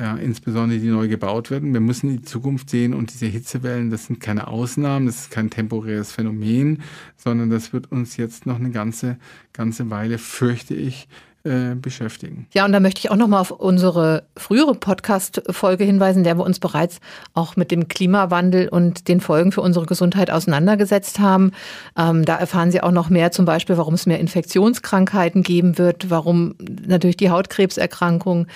ja, 0.00 0.16
insbesondere 0.16 0.80
die 0.80 0.88
neu 0.88 1.08
gebaut 1.08 1.50
werden. 1.50 1.74
Wir 1.74 1.80
müssen 1.80 2.08
die 2.08 2.22
Zukunft 2.22 2.70
sehen 2.70 2.94
und 2.94 3.12
diese 3.12 3.26
Hitzewellen, 3.26 3.90
das 3.90 4.06
sind 4.06 4.18
keine 4.18 4.48
Ausnahmen, 4.48 5.04
das 5.04 5.22
ist 5.22 5.30
kein 5.30 5.50
temporäres 5.50 6.10
Phänomen, 6.10 6.82
sondern 7.16 7.50
das 7.50 7.74
wird 7.74 7.92
uns 7.92 8.16
jetzt 8.16 8.46
noch 8.46 8.58
eine 8.58 8.70
ganze, 8.70 9.18
ganze 9.52 9.90
Weile, 9.90 10.16
fürchte 10.16 10.74
ich, 10.74 11.06
äh, 11.42 11.74
beschäftigen. 11.74 12.46
Ja, 12.52 12.66
und 12.66 12.72
da 12.72 12.80
möchte 12.80 12.98
ich 12.98 13.10
auch 13.10 13.16
noch 13.16 13.26
mal 13.26 13.40
auf 13.40 13.50
unsere 13.50 14.24
frühere 14.36 14.74
Podcast-Folge 14.74 15.84
hinweisen, 15.84 16.22
der 16.22 16.36
wir 16.36 16.44
uns 16.44 16.60
bereits 16.60 17.00
auch 17.32 17.56
mit 17.56 17.70
dem 17.70 17.88
Klimawandel 17.88 18.68
und 18.68 19.08
den 19.08 19.22
Folgen 19.22 19.50
für 19.50 19.62
unsere 19.62 19.86
Gesundheit 19.86 20.30
auseinandergesetzt 20.30 21.18
haben. 21.18 21.52
Ähm, 21.96 22.26
da 22.26 22.36
erfahren 22.36 22.70
Sie 22.70 22.82
auch 22.82 22.90
noch 22.90 23.08
mehr, 23.08 23.30
zum 23.30 23.46
Beispiel, 23.46 23.78
warum 23.78 23.94
es 23.94 24.04
mehr 24.04 24.20
Infektionskrankheiten 24.20 25.42
geben 25.42 25.78
wird, 25.78 26.10
warum 26.10 26.56
natürlich 26.86 27.16
die 27.16 27.30
Hautkrebserkrankungen 27.30 28.46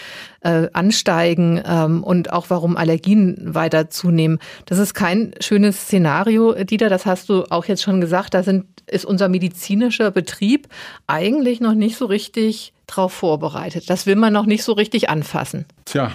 äh, 0.43 0.69
ansteigen 0.75 1.63
ähm, 1.67 2.05
und 2.05 2.35
auch 2.35 2.51
warum 2.51 2.77
Allergien 2.77 3.55
weiter 3.55 3.89
zunehmen. 3.89 4.39
Das 4.67 4.79
ist 4.79 4.93
kein 4.93 5.35
schönes 5.41 5.85
Szenario, 5.85 6.53
Dieter, 6.53 6.91
das 6.91 7.07
hast 7.07 7.31
du 7.31 7.45
auch 7.49 7.65
jetzt 7.65 7.83
schon 7.83 8.03
gesagt. 8.03 8.35
Da 8.35 8.43
sind, 8.43 8.67
ist 8.87 9.07
unser 9.07 9.31
medizinischer 9.31 10.11
Betrieb 10.11 10.69
eigentlich 11.07 11.61
noch 11.61 11.73
nicht 11.73 11.97
so 11.97 12.05
richtig 12.05 12.74
darauf 12.87 13.13
vorbereitet. 13.13 13.89
Das 13.89 14.07
will 14.07 14.17
man 14.17 14.33
noch 14.33 14.47
nicht 14.47 14.65
so 14.65 14.73
richtig 14.73 15.09
anfassen. 15.09 15.65
Tja, 15.85 16.13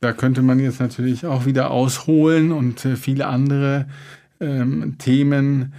da 0.00 0.12
könnte 0.12 0.42
man 0.42 0.58
jetzt 0.60 0.80
natürlich 0.80 1.26
auch 1.26 1.46
wieder 1.46 1.70
ausholen 1.70 2.52
und 2.52 2.84
äh, 2.84 2.96
viele 2.96 3.26
andere 3.26 3.86
ähm, 4.40 4.96
Themen, 4.98 5.72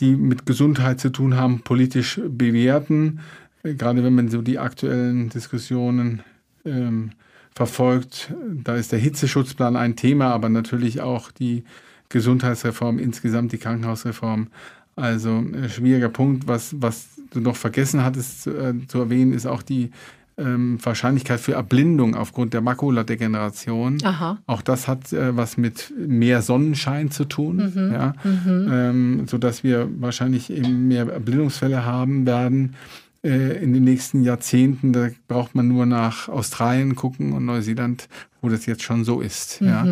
die 0.00 0.16
mit 0.16 0.46
Gesundheit 0.46 1.00
zu 1.00 1.10
tun 1.10 1.36
haben, 1.36 1.60
politisch 1.60 2.20
bewerten. 2.26 3.20
Äh, 3.62 3.74
gerade 3.74 4.04
wenn 4.04 4.14
man 4.14 4.28
so 4.28 4.42
die 4.42 4.58
aktuellen 4.58 5.28
Diskussionen 5.28 6.22
ähm, 6.64 7.10
verfolgt, 7.54 8.32
da 8.64 8.74
ist 8.74 8.92
der 8.92 8.98
Hitzeschutzplan 8.98 9.76
ein 9.76 9.96
Thema, 9.96 10.32
aber 10.32 10.48
natürlich 10.48 11.00
auch 11.00 11.30
die 11.30 11.64
Gesundheitsreform 12.08 12.98
insgesamt, 12.98 13.52
die 13.52 13.58
Krankenhausreform. 13.58 14.48
Also 14.96 15.30
ein 15.30 15.54
äh, 15.54 15.68
schwieriger 15.68 16.08
Punkt, 16.08 16.46
was, 16.46 16.74
was 16.78 17.08
du 17.30 17.40
noch 17.40 17.56
vergessen 17.56 18.04
hattest 18.04 18.42
zu, 18.42 18.50
äh, 18.50 18.74
zu 18.86 19.00
erwähnen, 19.00 19.32
ist 19.32 19.46
auch 19.46 19.62
die 19.62 19.90
ähm, 20.36 20.78
Wahrscheinlichkeit 20.82 21.40
für 21.40 21.52
Erblindung 21.52 22.14
aufgrund 22.14 22.54
der 22.54 22.60
Makuladegeneration. 22.60 23.98
Aha. 24.02 24.38
Auch 24.46 24.62
das 24.62 24.88
hat 24.88 25.12
äh, 25.12 25.36
was 25.36 25.56
mit 25.56 25.92
mehr 25.96 26.42
Sonnenschein 26.42 27.10
zu 27.10 27.24
tun, 27.24 27.72
mhm. 27.74 27.92
Ja? 27.92 28.14
Mhm. 28.24 28.68
Ähm, 28.70 29.26
sodass 29.26 29.62
wir 29.62 29.88
wahrscheinlich 30.00 30.50
eben 30.50 30.88
mehr 30.88 31.08
Erblindungsfälle 31.08 31.84
haben 31.84 32.26
werden 32.26 32.74
äh, 33.22 33.62
in 33.62 33.72
den 33.72 33.84
nächsten 33.84 34.22
Jahrzehnten. 34.22 34.92
Da 34.92 35.08
braucht 35.28 35.54
man 35.54 35.68
nur 35.68 35.86
nach 35.86 36.28
Australien 36.28 36.96
gucken 36.96 37.32
und 37.32 37.44
Neuseeland, 37.44 38.08
wo 38.42 38.48
das 38.48 38.66
jetzt 38.66 38.82
schon 38.82 39.04
so 39.04 39.20
ist. 39.20 39.60
Mhm. 39.60 39.68
Ja? 39.68 39.86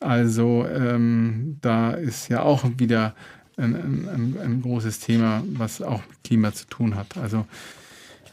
Also 0.00 0.66
ähm, 0.66 1.56
da 1.60 1.92
ist 1.92 2.28
ja 2.28 2.42
auch 2.42 2.64
wieder 2.78 3.14
ein, 3.56 3.74
ein, 3.74 4.36
ein, 4.42 4.62
großes 4.62 5.00
Thema, 5.00 5.42
was 5.46 5.80
auch 5.82 6.02
mit 6.08 6.24
Klima 6.24 6.52
zu 6.52 6.66
tun 6.66 6.96
hat. 6.96 7.16
Also 7.16 7.46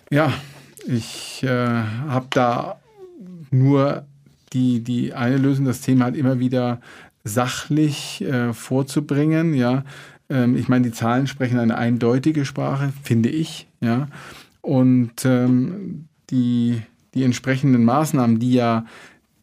ja, 0.09 0.33
ich 0.87 1.43
äh, 1.43 1.47
habe 1.47 2.27
da 2.31 2.79
nur 3.51 4.05
die, 4.53 4.81
die 4.81 5.13
eine 5.13 5.37
Lösung, 5.37 5.65
das 5.65 5.81
Thema 5.81 6.05
halt 6.05 6.15
immer 6.15 6.39
wieder 6.39 6.81
sachlich 7.23 8.21
äh, 8.21 8.53
vorzubringen. 8.53 9.53
Ja, 9.53 9.83
ähm, 10.29 10.55
ich 10.55 10.67
meine, 10.67 10.85
die 10.85 10.93
Zahlen 10.93 11.27
sprechen 11.27 11.59
eine 11.59 11.77
eindeutige 11.77 12.45
Sprache, 12.45 12.91
finde 13.03 13.29
ich. 13.29 13.67
Ja, 13.81 14.07
und 14.61 15.25
ähm, 15.25 16.07
die, 16.29 16.81
die 17.13 17.23
entsprechenden 17.23 17.83
Maßnahmen, 17.83 18.39
die 18.39 18.53
ja, 18.53 18.85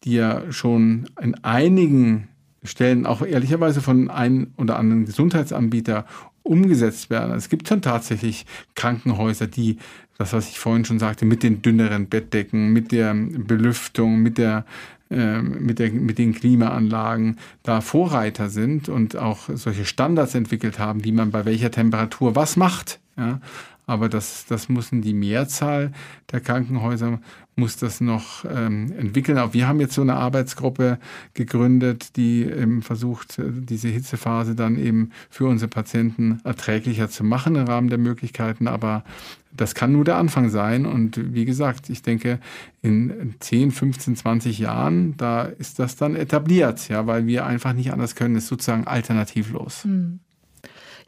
die 0.03 0.13
ja 0.13 0.51
schon 0.51 1.09
in 1.21 1.35
einigen 1.43 2.28
Stellen 2.63 3.05
auch 3.05 3.21
ehrlicherweise 3.21 3.81
von 3.81 4.09
einem 4.09 4.47
oder 4.57 4.77
anderen 4.77 5.05
Gesundheitsanbieter 5.05 6.05
umgesetzt 6.43 7.09
werden. 7.09 7.35
Es 7.35 7.49
gibt 7.49 7.67
schon 7.67 7.81
tatsächlich 7.81 8.45
Krankenhäuser, 8.75 9.47
die, 9.47 9.77
das 10.17 10.33
was 10.33 10.49
ich 10.49 10.59
vorhin 10.59 10.85
schon 10.85 10.99
sagte, 10.99 11.25
mit 11.25 11.43
den 11.43 11.61
dünneren 11.61 12.07
Bettdecken, 12.07 12.73
mit 12.73 12.91
der 12.91 13.13
Belüftung, 13.13 14.21
mit 14.21 14.37
der 14.37 14.65
ähm, 15.11 15.65
mit, 15.65 15.79
der, 15.79 15.91
mit 15.91 16.19
den 16.19 16.35
Klimaanlagen 16.35 17.37
da 17.63 17.81
Vorreiter 17.81 18.49
sind 18.49 18.89
und 18.89 19.15
auch 19.15 19.49
solche 19.51 19.83
Standards 19.83 20.35
entwickelt 20.35 20.77
haben, 20.77 21.03
wie 21.03 21.11
man 21.11 21.31
bei 21.31 21.45
welcher 21.45 21.71
Temperatur 21.71 22.35
was 22.35 22.57
macht. 22.57 22.99
Ja? 23.17 23.41
Aber 23.89 24.09
das, 24.09 24.45
das 24.45 24.69
müssen 24.69 25.01
die 25.01 25.13
Mehrzahl 25.13 25.91
der 26.31 26.41
Krankenhäuser 26.41 27.19
muss 27.59 27.77
das 27.77 28.01
noch 28.01 28.45
ähm, 28.45 28.91
entwickeln. 28.97 29.37
Auch 29.37 29.53
wir 29.53 29.67
haben 29.67 29.79
jetzt 29.79 29.93
so 29.93 30.01
eine 30.01 30.15
Arbeitsgruppe 30.15 30.97
gegründet, 31.33 32.15
die 32.15 32.43
ähm, 32.43 32.81
versucht, 32.81 33.37
äh, 33.37 33.43
diese 33.51 33.89
Hitzephase 33.89 34.55
dann 34.55 34.79
eben 34.79 35.11
für 35.29 35.45
unsere 35.45 35.69
Patienten 35.69 36.39
erträglicher 36.43 37.09
zu 37.09 37.23
machen 37.23 37.55
im 37.55 37.65
Rahmen 37.65 37.89
der 37.89 37.97
Möglichkeiten. 37.97 38.67
Aber 38.67 39.03
das 39.51 39.75
kann 39.75 39.91
nur 39.91 40.05
der 40.05 40.15
Anfang 40.15 40.49
sein. 40.49 40.85
Und 40.85 41.33
wie 41.33 41.45
gesagt, 41.45 41.89
ich 41.89 42.01
denke, 42.01 42.39
in 42.81 43.35
10, 43.39 43.71
15, 43.71 44.15
20 44.15 44.59
Jahren, 44.59 45.17
da 45.17 45.43
ist 45.43 45.79
das 45.79 45.95
dann 45.95 46.15
etabliert, 46.15 46.87
ja, 46.87 47.05
weil 47.05 47.27
wir 47.27 47.45
einfach 47.45 47.73
nicht 47.73 47.91
anders 47.91 48.15
können. 48.15 48.35
Das 48.35 48.43
ist 48.43 48.49
sozusagen 48.49 48.87
alternativlos. 48.87 49.85
Mhm. 49.85 50.21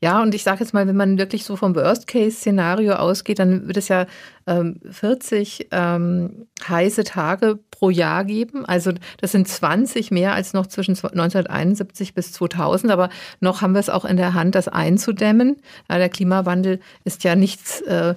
Ja, 0.04 0.24
und 0.24 0.34
ich 0.34 0.42
sage 0.42 0.62
jetzt 0.62 0.74
mal, 0.74 0.88
wenn 0.88 0.96
man 0.96 1.20
wirklich 1.20 1.46
so 1.46 1.56
vom 1.56 1.76
Worst-Case-Szenario 1.76 2.94
ausgeht, 2.94 3.38
dann 3.38 3.68
wird 3.68 3.78
es 3.78 3.88
ja 3.88 4.08
ähm, 4.48 4.80
40 4.90 5.68
ähm, 5.70 6.48
heiße 6.68 7.04
Tage 7.04 7.60
pro 7.70 7.92
Jahr 7.92 8.26
geben. 8.26 8.66
Also 8.66 8.94
das 9.20 9.32
sind 9.32 9.48
20 9.48 10.10
mehr 10.10 10.34
als 10.34 10.54
noch 10.54 10.66
zwischen 10.66 10.96
1971 10.96 12.16
bis 12.16 12.32
2000. 12.34 12.92
Aber 12.92 13.10
noch 13.42 13.62
haben 13.62 13.74
wir 13.74 13.80
es 13.80 13.92
auch 13.92 14.06
in 14.06 14.18
der 14.18 14.34
Hand, 14.34 14.56
das 14.56 14.68
einzudämmen. 14.68 15.58
Ja, 15.88 16.00
der 16.00 16.10
Klimawandel 16.10 16.80
ist 17.04 17.24
ja 17.24 17.36
nichts 17.36 17.82
äh, 17.82 18.16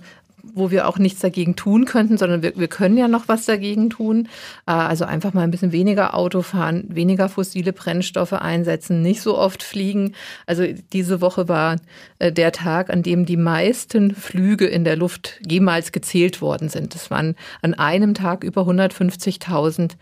wo 0.53 0.71
wir 0.71 0.89
auch 0.89 0.99
nichts 0.99 1.21
dagegen 1.21 1.57
tun 1.57 1.85
könnten, 1.85 2.19
sondern 2.19 2.43
wir, 2.43 2.57
wir 2.57 2.69
können 2.69 2.97
ja 2.97 3.09
noch 3.09 3.29
was 3.29 3.47
dagegen 3.47 3.91
tun. 3.91 4.29
Äh, 4.67 4.73
also 4.73 5.05
einfach 5.05 5.33
mal 5.33 5.43
ein 5.43 5.51
bisschen 5.51 5.73
weniger 5.73 6.15
Auto 6.15 6.43
fahren, 6.43 6.85
weniger 6.89 7.29
fossile 7.29 7.73
Brennstoffe 7.73 8.33
einsetzen, 8.33 9.03
nicht 9.03 9.23
so 9.23 9.39
oft 9.39 9.63
fliegen. 9.63 10.15
Also 10.47 10.65
diese 10.93 11.21
Woche 11.21 11.49
war 11.49 11.77
äh, 12.19 12.33
der 12.33 12.53
Tag, 12.53 12.91
an 12.91 13.03
dem 13.03 13.25
die 13.27 13.37
meisten 13.37 14.15
Flüge 14.15 14.67
in 14.67 14.85
der 14.85 14.97
Luft 14.97 15.41
jemals 15.49 15.93
gezählt 15.93 16.41
worden 16.41 16.69
sind. 16.69 16.95
Es 16.95 17.11
waren 17.11 17.35
an 17.63 17.75
einem 17.75 18.15
Tag 18.15 18.45
über 18.45 18.63
150.000 18.63 19.93
äh, 19.93 19.95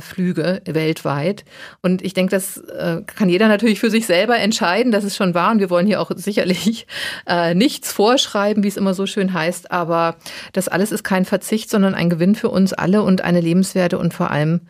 Flüge 0.00 0.62
weltweit. 0.66 1.44
Und 1.82 2.02
ich 2.02 2.14
denke, 2.14 2.30
das 2.30 2.58
äh, 2.58 3.02
kann 3.06 3.28
jeder 3.28 3.48
natürlich 3.48 3.80
für 3.80 3.90
sich 3.90 4.06
selber 4.06 4.38
entscheiden. 4.38 4.92
Das 4.92 5.04
ist 5.04 5.16
schon 5.16 5.34
wahr. 5.34 5.52
Und 5.52 5.60
wir 5.60 5.70
wollen 5.70 5.86
hier 5.86 6.00
auch 6.00 6.10
sicherlich 6.14 6.86
äh, 7.26 7.54
nichts 7.54 7.92
vorschreiben, 7.92 8.62
wie 8.62 8.68
es 8.68 8.76
immer 8.76 8.94
so 8.94 9.06
schön 9.06 9.32
heißt. 9.32 9.70
Aber 9.70 10.16
das 10.52 10.68
alles 10.68 10.92
ist 10.92 11.04
kein 11.04 11.24
Verzicht, 11.24 11.70
sondern 11.70 11.94
ein 11.94 12.10
Gewinn 12.10 12.34
für 12.34 12.48
uns 12.48 12.72
alle 12.72 13.02
und 13.02 13.22
eine 13.22 13.40
lebenswerte 13.40 13.98
und 13.98 14.14
vor 14.14 14.30
allem 14.30 14.60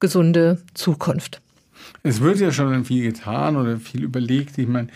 gesunde 0.00 0.62
Zukunft. 0.74 1.40
Es 2.02 2.20
wird 2.20 2.38
ja 2.38 2.52
schon 2.52 2.84
viel 2.84 3.02
getan 3.02 3.56
oder 3.56 3.78
viel 3.78 4.04
überlegt. 4.04 4.58
Ich 4.58 4.68
meine, 4.68 4.88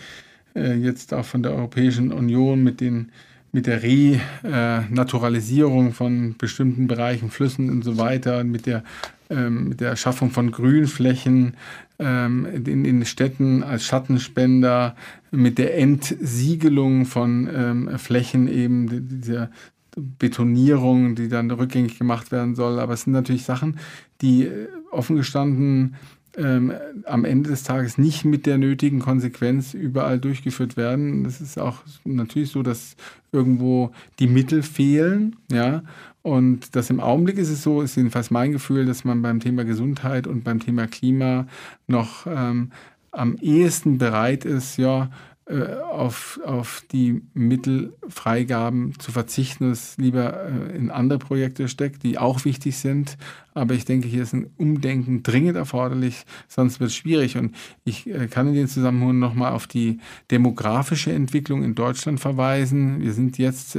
äh, 0.55 0.73
jetzt 0.73 1.13
auch 1.13 1.25
von 1.25 1.43
der 1.43 1.53
Europäischen 1.53 2.11
Union 2.11 2.63
mit 2.63 2.81
den 2.81 3.11
mit 3.51 3.67
der 3.67 3.83
Renaturalisierung 3.83 5.93
von 5.93 6.35
bestimmten 6.37 6.87
Bereichen, 6.87 7.31
Flüssen 7.31 7.69
und 7.69 7.83
so 7.83 7.97
weiter, 7.97 8.43
mit 8.43 8.65
der 8.65 8.83
ähm, 9.31 9.69
mit 9.69 9.79
der 9.79 9.95
Schaffung 9.95 10.29
von 10.29 10.51
Grünflächen 10.51 11.55
ähm, 11.99 12.45
in 12.45 12.83
den 12.83 13.05
Städten 13.05 13.63
als 13.63 13.85
Schattenspender, 13.85 14.95
mit 15.31 15.57
der 15.57 15.77
Entsiegelung 15.77 17.05
von 17.05 17.49
ähm, 17.53 17.97
Flächen 17.97 18.49
eben, 18.49 19.07
dieser 19.07 19.49
Betonierung, 19.95 21.15
die 21.15 21.29
dann 21.29 21.49
rückgängig 21.49 21.97
gemacht 21.97 22.33
werden 22.33 22.55
soll. 22.55 22.79
Aber 22.79 22.93
es 22.93 23.03
sind 23.03 23.13
natürlich 23.13 23.43
Sachen, 23.43 23.79
die 24.21 24.47
äh, 24.47 24.67
offen 24.91 25.15
gestanden 25.15 25.95
ähm, 26.37 26.73
am 27.05 27.25
Ende 27.25 27.49
des 27.49 27.63
Tages 27.63 27.97
nicht 27.97 28.25
mit 28.25 28.45
der 28.45 28.57
nötigen 28.57 28.99
Konsequenz 28.99 29.73
überall 29.73 30.19
durchgeführt 30.19 30.77
werden. 30.77 31.23
Das 31.23 31.41
ist 31.41 31.59
auch 31.59 31.77
natürlich 32.03 32.51
so, 32.51 32.63
dass 32.63 32.95
irgendwo 33.31 33.91
die 34.19 34.27
Mittel 34.27 34.63
fehlen, 34.63 35.35
ja. 35.51 35.83
Und 36.23 36.75
das 36.75 36.91
im 36.91 36.99
Augenblick 36.99 37.37
ist 37.37 37.49
es 37.49 37.63
so, 37.63 37.81
ist 37.81 37.95
jedenfalls 37.95 38.29
mein 38.29 38.51
Gefühl, 38.51 38.85
dass 38.85 39.03
man 39.03 39.23
beim 39.23 39.39
Thema 39.39 39.65
Gesundheit 39.65 40.27
und 40.27 40.43
beim 40.43 40.59
Thema 40.59 40.85
Klima 40.85 41.47
noch 41.87 42.27
ähm, 42.27 42.71
am 43.11 43.35
ehesten 43.37 43.97
bereit 43.97 44.45
ist, 44.45 44.77
ja, 44.77 45.09
auf, 45.51 46.39
auf 46.45 46.83
die 46.91 47.21
Mittelfreigaben 47.33 48.97
zu 48.99 49.11
verzichten, 49.11 49.71
es 49.71 49.97
lieber 49.97 50.45
äh, 50.45 50.75
in 50.77 50.89
andere 50.89 51.19
Projekte 51.19 51.67
steckt, 51.67 52.03
die 52.03 52.17
auch 52.17 52.45
wichtig 52.45 52.77
sind. 52.77 53.17
Aber 53.53 53.73
ich 53.73 53.83
denke, 53.83 54.07
hier 54.07 54.23
ist 54.23 54.33
ein 54.33 54.49
Umdenken 54.57 55.23
dringend 55.23 55.57
erforderlich, 55.57 56.23
sonst 56.47 56.79
wird 56.79 56.91
es 56.91 56.95
schwierig. 56.95 57.37
Und 57.37 57.55
ich 57.83 58.07
äh, 58.07 58.27
kann 58.27 58.47
in 58.47 58.53
den 58.53 58.67
Zusammenhang 58.67 59.19
nochmal 59.19 59.51
auf 59.51 59.67
die 59.67 59.99
demografische 60.31 61.11
Entwicklung 61.11 61.63
in 61.63 61.75
Deutschland 61.75 62.19
verweisen. 62.19 63.01
Wir 63.01 63.13
sind 63.13 63.37
jetzt 63.37 63.77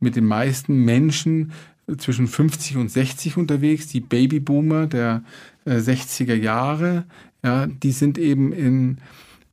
mit 0.00 0.16
den 0.16 0.26
meisten 0.26 0.84
Menschen 0.84 1.52
zwischen 1.98 2.28
50 2.28 2.76
und 2.76 2.90
60 2.90 3.36
unterwegs, 3.36 3.88
die 3.88 4.00
Babyboomer 4.00 4.86
der 4.86 5.22
60er 5.66 6.34
Jahre. 6.34 7.04
Ja, 7.42 7.66
die 7.66 7.92
sind 7.92 8.18
eben 8.18 8.52
in 8.52 8.98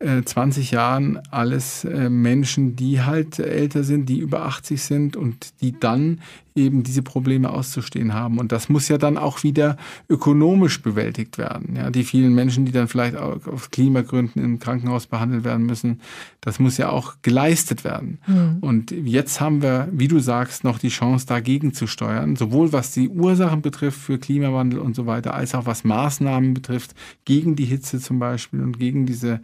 20 0.01 0.71
äh, 0.71 0.75
Jahren 0.75 1.19
alles 1.29 1.83
äh, 1.83 2.09
Menschen, 2.09 2.77
die 2.77 3.01
halt 3.01 3.37
älter 3.37 3.83
sind, 3.83 4.07
die 4.07 4.19
über 4.19 4.45
80 4.45 4.81
sind 4.81 5.17
und 5.17 5.61
die 5.61 5.77
dann 5.77 6.21
eben 6.55 6.83
diese 6.83 7.01
Probleme 7.01 7.49
auszustehen 7.49 8.13
haben. 8.13 8.37
Und 8.37 8.51
das 8.51 8.69
muss 8.69 8.87
ja 8.87 8.97
dann 8.97 9.17
auch 9.17 9.43
wieder 9.43 9.77
ökonomisch 10.09 10.81
bewältigt 10.81 11.37
werden. 11.37 11.75
Ja, 11.75 11.89
die 11.89 12.03
vielen 12.03 12.33
Menschen, 12.33 12.65
die 12.65 12.71
dann 12.71 12.87
vielleicht 12.87 13.17
auch 13.17 13.45
aus 13.45 13.71
Klimagründen 13.71 14.43
im 14.43 14.59
Krankenhaus 14.59 15.07
behandelt 15.07 15.43
werden 15.43 15.65
müssen, 15.65 15.99
das 16.41 16.59
muss 16.59 16.77
ja 16.77 16.89
auch 16.89 17.15
geleistet 17.21 17.83
werden. 17.83 18.19
Mhm. 18.27 18.57
Und 18.61 18.91
jetzt 18.91 19.41
haben 19.41 19.61
wir, 19.61 19.89
wie 19.91 20.07
du 20.07 20.19
sagst, 20.19 20.63
noch 20.63 20.79
die 20.79 20.89
Chance, 20.89 21.27
dagegen 21.27 21.73
zu 21.73 21.87
steuern, 21.87 22.35
sowohl 22.35 22.71
was 22.71 22.93
die 22.93 23.09
Ursachen 23.09 23.61
betrifft 23.61 23.99
für 23.99 24.17
Klimawandel 24.17 24.79
und 24.79 24.95
so 24.95 25.05
weiter, 25.05 25.33
als 25.33 25.55
auch 25.55 25.65
was 25.65 25.83
Maßnahmen 25.83 26.53
betrifft, 26.53 26.95
gegen 27.25 27.55
die 27.55 27.65
Hitze 27.65 27.99
zum 27.99 28.19
Beispiel 28.19 28.61
und 28.61 28.79
gegen 28.79 29.05
diese 29.05 29.33
äh, 29.33 29.39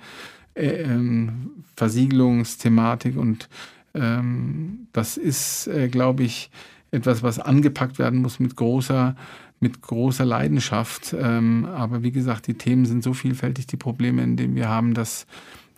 ähm, 0.56 1.52
Versiegelungsthematik 1.76 3.18
und 3.18 3.50
ähm, 3.94 4.88
das 4.94 5.18
ist, 5.18 5.68
äh, 5.68 5.88
glaube 5.88 6.24
ich, 6.24 6.50
etwas, 6.92 7.24
was 7.24 7.40
angepackt 7.40 8.00
werden 8.00 8.22
muss 8.22 8.40
mit 8.40 8.56
großer, 8.56 9.16
mit 9.60 9.82
großer 9.82 10.26
Leidenschaft. 10.26 11.16
Ähm, 11.18 11.66
aber 11.66 12.04
wie 12.04 12.12
gesagt, 12.12 12.48
die 12.48 12.54
Themen 12.54 12.86
sind 12.86 13.04
so 13.04 13.14
vielfältig, 13.14 13.68
die 13.68 13.78
Probleme, 13.78 14.24
in 14.24 14.38
denen 14.38 14.56
wir 14.56 14.70
haben, 14.70 14.94
dass 14.94 15.26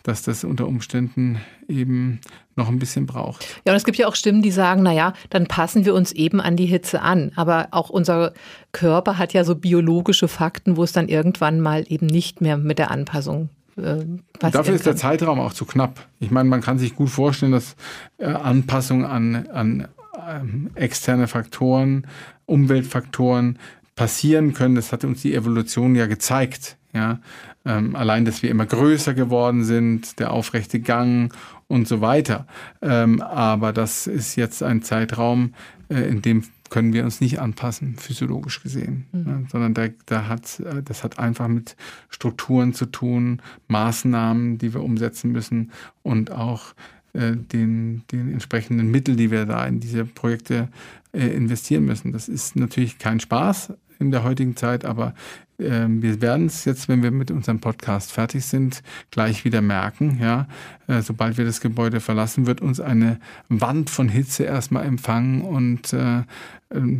dass 0.07 0.21
das 0.21 0.45
unter 0.45 0.67
Umständen 0.67 1.41
eben 1.67 2.21
noch 2.55 2.69
ein 2.69 2.79
bisschen 2.79 3.05
braucht. 3.05 3.45
Ja, 3.65 3.73
und 3.73 3.77
es 3.77 3.83
gibt 3.83 3.97
ja 3.97 4.07
auch 4.07 4.15
Stimmen, 4.15 4.41
die 4.41 4.51
sagen, 4.51 4.83
na 4.83 4.93
ja, 4.93 5.11
dann 5.29 5.47
passen 5.47 5.83
wir 5.83 5.93
uns 5.93 6.13
eben 6.13 6.39
an 6.39 6.55
die 6.55 6.65
Hitze 6.65 7.01
an. 7.01 7.33
Aber 7.35 7.67
auch 7.71 7.89
unser 7.89 8.33
Körper 8.71 9.17
hat 9.17 9.33
ja 9.33 9.43
so 9.43 9.55
biologische 9.55 10.29
Fakten, 10.29 10.77
wo 10.77 10.83
es 10.83 10.93
dann 10.93 11.09
irgendwann 11.09 11.59
mal 11.59 11.83
eben 11.89 12.05
nicht 12.05 12.39
mehr 12.39 12.57
mit 12.57 12.79
der 12.79 12.89
Anpassung 12.89 13.49
äh, 13.77 14.05
Dafür 14.39 14.73
ist 14.73 14.85
der 14.85 14.95
Zeitraum 14.95 15.39
auch 15.39 15.53
zu 15.53 15.65
knapp. 15.65 16.07
Ich 16.19 16.31
meine, 16.31 16.49
man 16.49 16.61
kann 16.61 16.79
sich 16.79 16.95
gut 16.95 17.09
vorstellen, 17.09 17.51
dass 17.51 17.75
äh, 18.17 18.25
Anpassung 18.25 19.05
an, 19.05 19.47
an 19.47 19.87
ähm, 20.27 20.71
externe 20.75 21.27
Faktoren, 21.27 22.07
Umweltfaktoren 22.45 23.59
passieren 23.95 24.53
können. 24.53 24.75
Das 24.75 24.91
hat 24.91 25.03
uns 25.03 25.21
die 25.21 25.33
Evolution 25.33 25.95
ja 25.95 26.07
gezeigt. 26.07 26.77
Ja? 26.93 27.19
Ähm, 27.65 27.95
allein, 27.95 28.25
dass 28.25 28.41
wir 28.43 28.49
immer 28.49 28.65
größer 28.65 29.13
geworden 29.13 29.63
sind, 29.63 30.19
der 30.19 30.31
aufrechte 30.31 30.79
Gang 30.79 31.33
und 31.67 31.87
so 31.87 32.01
weiter. 32.01 32.47
Ähm, 32.81 33.21
aber 33.21 33.73
das 33.73 34.07
ist 34.07 34.35
jetzt 34.35 34.63
ein 34.63 34.81
Zeitraum, 34.81 35.53
äh, 35.89 36.01
in 36.01 36.21
dem 36.21 36.43
können 36.69 36.93
wir 36.93 37.03
uns 37.03 37.21
nicht 37.21 37.39
anpassen, 37.39 37.95
physiologisch 37.95 38.61
gesehen, 38.61 39.05
mhm. 39.11 39.23
ne? 39.23 39.47
sondern 39.51 39.73
da, 39.73 39.87
da 40.05 40.27
hat, 40.27 40.59
äh, 40.59 40.83
das 40.83 41.03
hat 41.03 41.19
einfach 41.19 41.47
mit 41.47 41.75
Strukturen 42.09 42.73
zu 42.73 42.85
tun, 42.85 43.41
Maßnahmen, 43.67 44.57
die 44.57 44.73
wir 44.73 44.83
umsetzen 44.83 45.31
müssen 45.31 45.71
und 46.03 46.31
auch 46.31 46.73
äh, 47.13 47.35
den, 47.35 48.03
den 48.11 48.31
entsprechenden 48.31 48.91
Mitteln, 48.91 49.17
die 49.17 49.31
wir 49.31 49.45
da 49.45 49.65
in 49.65 49.79
diese 49.79 50.05
Projekte 50.05 50.69
äh, 51.13 51.27
investieren 51.27 51.85
müssen. 51.85 52.11
Das 52.11 52.29
ist 52.29 52.55
natürlich 52.55 52.99
kein 52.99 53.19
Spaß 53.19 53.73
in 53.99 54.11
der 54.11 54.23
heutigen 54.23 54.55
Zeit, 54.55 54.85
aber 54.85 55.13
wir 55.57 56.21
werden 56.21 56.45
es 56.45 56.65
jetzt, 56.65 56.87
wenn 56.87 57.01
wir 57.01 57.09
mit 57.09 57.31
unserem 57.31 57.59
Podcast 57.59 58.11
fertig 58.11 58.45
sind, 58.45 58.83
gleich 59.09 59.43
wieder 59.43 59.61
merken. 59.61 60.19
Ja, 60.21 60.47
äh, 60.87 61.01
sobald 61.01 61.37
wir 61.37 61.45
das 61.45 61.61
Gebäude 61.61 61.99
verlassen, 61.99 62.45
wird 62.45 62.61
uns 62.61 62.79
eine 62.79 63.19
Wand 63.49 63.89
von 63.89 64.07
Hitze 64.07 64.43
erstmal 64.43 64.85
empfangen 64.85 65.41
und 65.41 65.93
äh, 65.93 66.19
äh, 66.19 66.23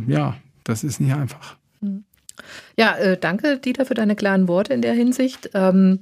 ja, 0.08 0.36
das 0.64 0.82
ist 0.82 1.00
nicht 1.00 1.14
einfach. 1.14 1.56
Hm. 1.80 2.04
Ja, 2.76 2.96
äh, 2.96 3.16
danke 3.16 3.58
Dieter 3.58 3.86
für 3.86 3.94
deine 3.94 4.16
klaren 4.16 4.48
Worte 4.48 4.74
in 4.74 4.82
der 4.82 4.94
Hinsicht. 4.94 5.50
Ähm, 5.54 6.00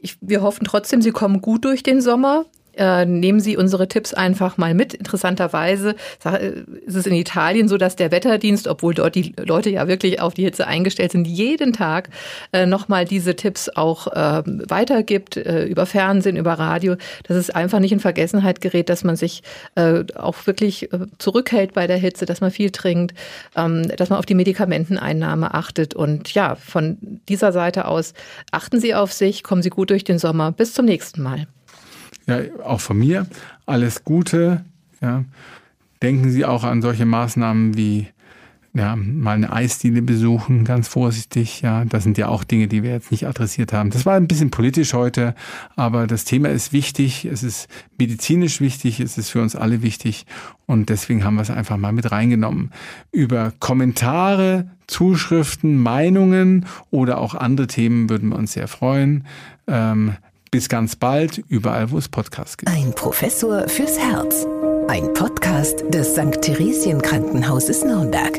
ich, 0.00 0.18
wir 0.20 0.42
hoffen 0.42 0.64
trotzdem, 0.64 1.00
Sie 1.00 1.12
kommen 1.12 1.40
gut 1.40 1.64
durch 1.64 1.82
den 1.82 2.02
Sommer. 2.02 2.44
Äh, 2.76 3.04
nehmen 3.06 3.40
Sie 3.40 3.56
unsere 3.56 3.88
Tipps 3.88 4.14
einfach 4.14 4.56
mal 4.56 4.74
mit. 4.74 4.94
Interessanterweise 4.94 5.94
äh, 6.24 6.50
ist 6.86 6.96
es 6.96 7.06
in 7.06 7.14
Italien 7.14 7.68
so, 7.68 7.76
dass 7.76 7.96
der 7.96 8.10
Wetterdienst, 8.10 8.68
obwohl 8.68 8.94
dort 8.94 9.14
die 9.14 9.34
Leute 9.38 9.70
ja 9.70 9.88
wirklich 9.88 10.20
auf 10.20 10.34
die 10.34 10.44
Hitze 10.44 10.66
eingestellt 10.66 11.12
sind, 11.12 11.26
jeden 11.26 11.72
Tag 11.72 12.10
äh, 12.52 12.66
nochmal 12.66 13.04
diese 13.04 13.36
Tipps 13.36 13.68
auch 13.68 14.06
äh, 14.08 14.42
weitergibt, 14.44 15.36
über 15.36 15.86
Fernsehen, 15.86 16.36
über 16.36 16.54
Radio, 16.54 16.96
dass 17.24 17.36
es 17.36 17.50
einfach 17.50 17.78
nicht 17.78 17.92
in 17.92 18.00
Vergessenheit 18.00 18.60
gerät, 18.60 18.88
dass 18.88 19.04
man 19.04 19.16
sich 19.16 19.42
auch 19.76 20.46
wirklich 20.46 20.88
zurückhält 21.18 21.74
bei 21.74 21.86
der 21.86 21.96
Hitze, 21.96 22.26
dass 22.26 22.40
man 22.40 22.50
viel 22.50 22.70
trinkt, 22.70 23.14
ähm, 23.56 23.88
dass 23.96 24.10
man 24.10 24.18
auf 24.18 24.26
die 24.26 24.34
Medikamenteneinnahme 24.34 25.54
achtet. 25.54 25.94
Und 25.94 26.32
ja, 26.34 26.54
von 26.54 26.96
dieser 27.28 27.52
Seite 27.52 27.86
aus 27.86 28.14
achten 28.50 28.80
Sie 28.80 28.94
auf 28.94 29.12
sich, 29.12 29.42
kommen 29.42 29.62
Sie 29.62 29.70
gut 29.70 29.90
durch 29.90 30.04
den 30.04 30.18
Sommer. 30.18 30.52
Bis 30.52 30.74
zum 30.74 30.86
nächsten 30.86 31.22
Mal 31.22 31.46
ja, 32.26 32.38
auch 32.64 32.80
von 32.80 32.98
mir 32.98 33.26
alles 33.66 34.04
Gute. 34.04 34.64
Ja. 35.00 35.24
Denken 36.02 36.30
Sie 36.30 36.44
auch 36.44 36.64
an 36.64 36.82
solche 36.82 37.06
Maßnahmen 37.06 37.76
wie 37.76 38.08
ja, 38.76 38.96
mal 38.96 39.36
eine 39.36 39.52
Eisdiele 39.52 40.02
besuchen, 40.02 40.64
ganz 40.64 40.88
vorsichtig. 40.88 41.60
Ja, 41.62 41.84
das 41.84 42.02
sind 42.02 42.18
ja 42.18 42.26
auch 42.26 42.42
Dinge, 42.42 42.66
die 42.66 42.82
wir 42.82 42.90
jetzt 42.90 43.12
nicht 43.12 43.24
adressiert 43.28 43.72
haben. 43.72 43.90
Das 43.90 44.04
war 44.04 44.14
ein 44.16 44.26
bisschen 44.26 44.50
politisch 44.50 44.94
heute, 44.94 45.36
aber 45.76 46.08
das 46.08 46.24
Thema 46.24 46.48
ist 46.48 46.72
wichtig. 46.72 47.24
Es 47.24 47.44
ist 47.44 47.68
medizinisch 47.98 48.60
wichtig. 48.60 48.98
Es 48.98 49.16
ist 49.16 49.30
für 49.30 49.40
uns 49.40 49.54
alle 49.54 49.82
wichtig. 49.82 50.26
Und 50.66 50.88
deswegen 50.88 51.22
haben 51.22 51.36
wir 51.36 51.42
es 51.42 51.50
einfach 51.50 51.76
mal 51.76 51.92
mit 51.92 52.10
reingenommen. 52.10 52.72
Über 53.12 53.52
Kommentare, 53.60 54.68
Zuschriften, 54.88 55.78
Meinungen 55.78 56.66
oder 56.90 57.18
auch 57.18 57.36
andere 57.36 57.68
Themen 57.68 58.10
würden 58.10 58.30
wir 58.30 58.36
uns 58.36 58.54
sehr 58.54 58.66
freuen. 58.66 59.24
Ähm, 59.68 60.14
bis 60.54 60.68
ganz 60.68 60.94
bald, 60.94 61.42
überall, 61.48 61.90
wo 61.90 61.98
es 61.98 62.08
Podcasts 62.08 62.56
gibt. 62.56 62.70
Ein 62.70 62.94
Professor 62.94 63.68
fürs 63.68 63.98
Herz. 63.98 64.46
Ein 64.86 65.12
Podcast 65.12 65.82
des 65.88 66.12
St. 66.12 66.40
Theresien 66.42 67.02
Krankenhauses 67.02 67.82
Nürnberg. 67.82 68.38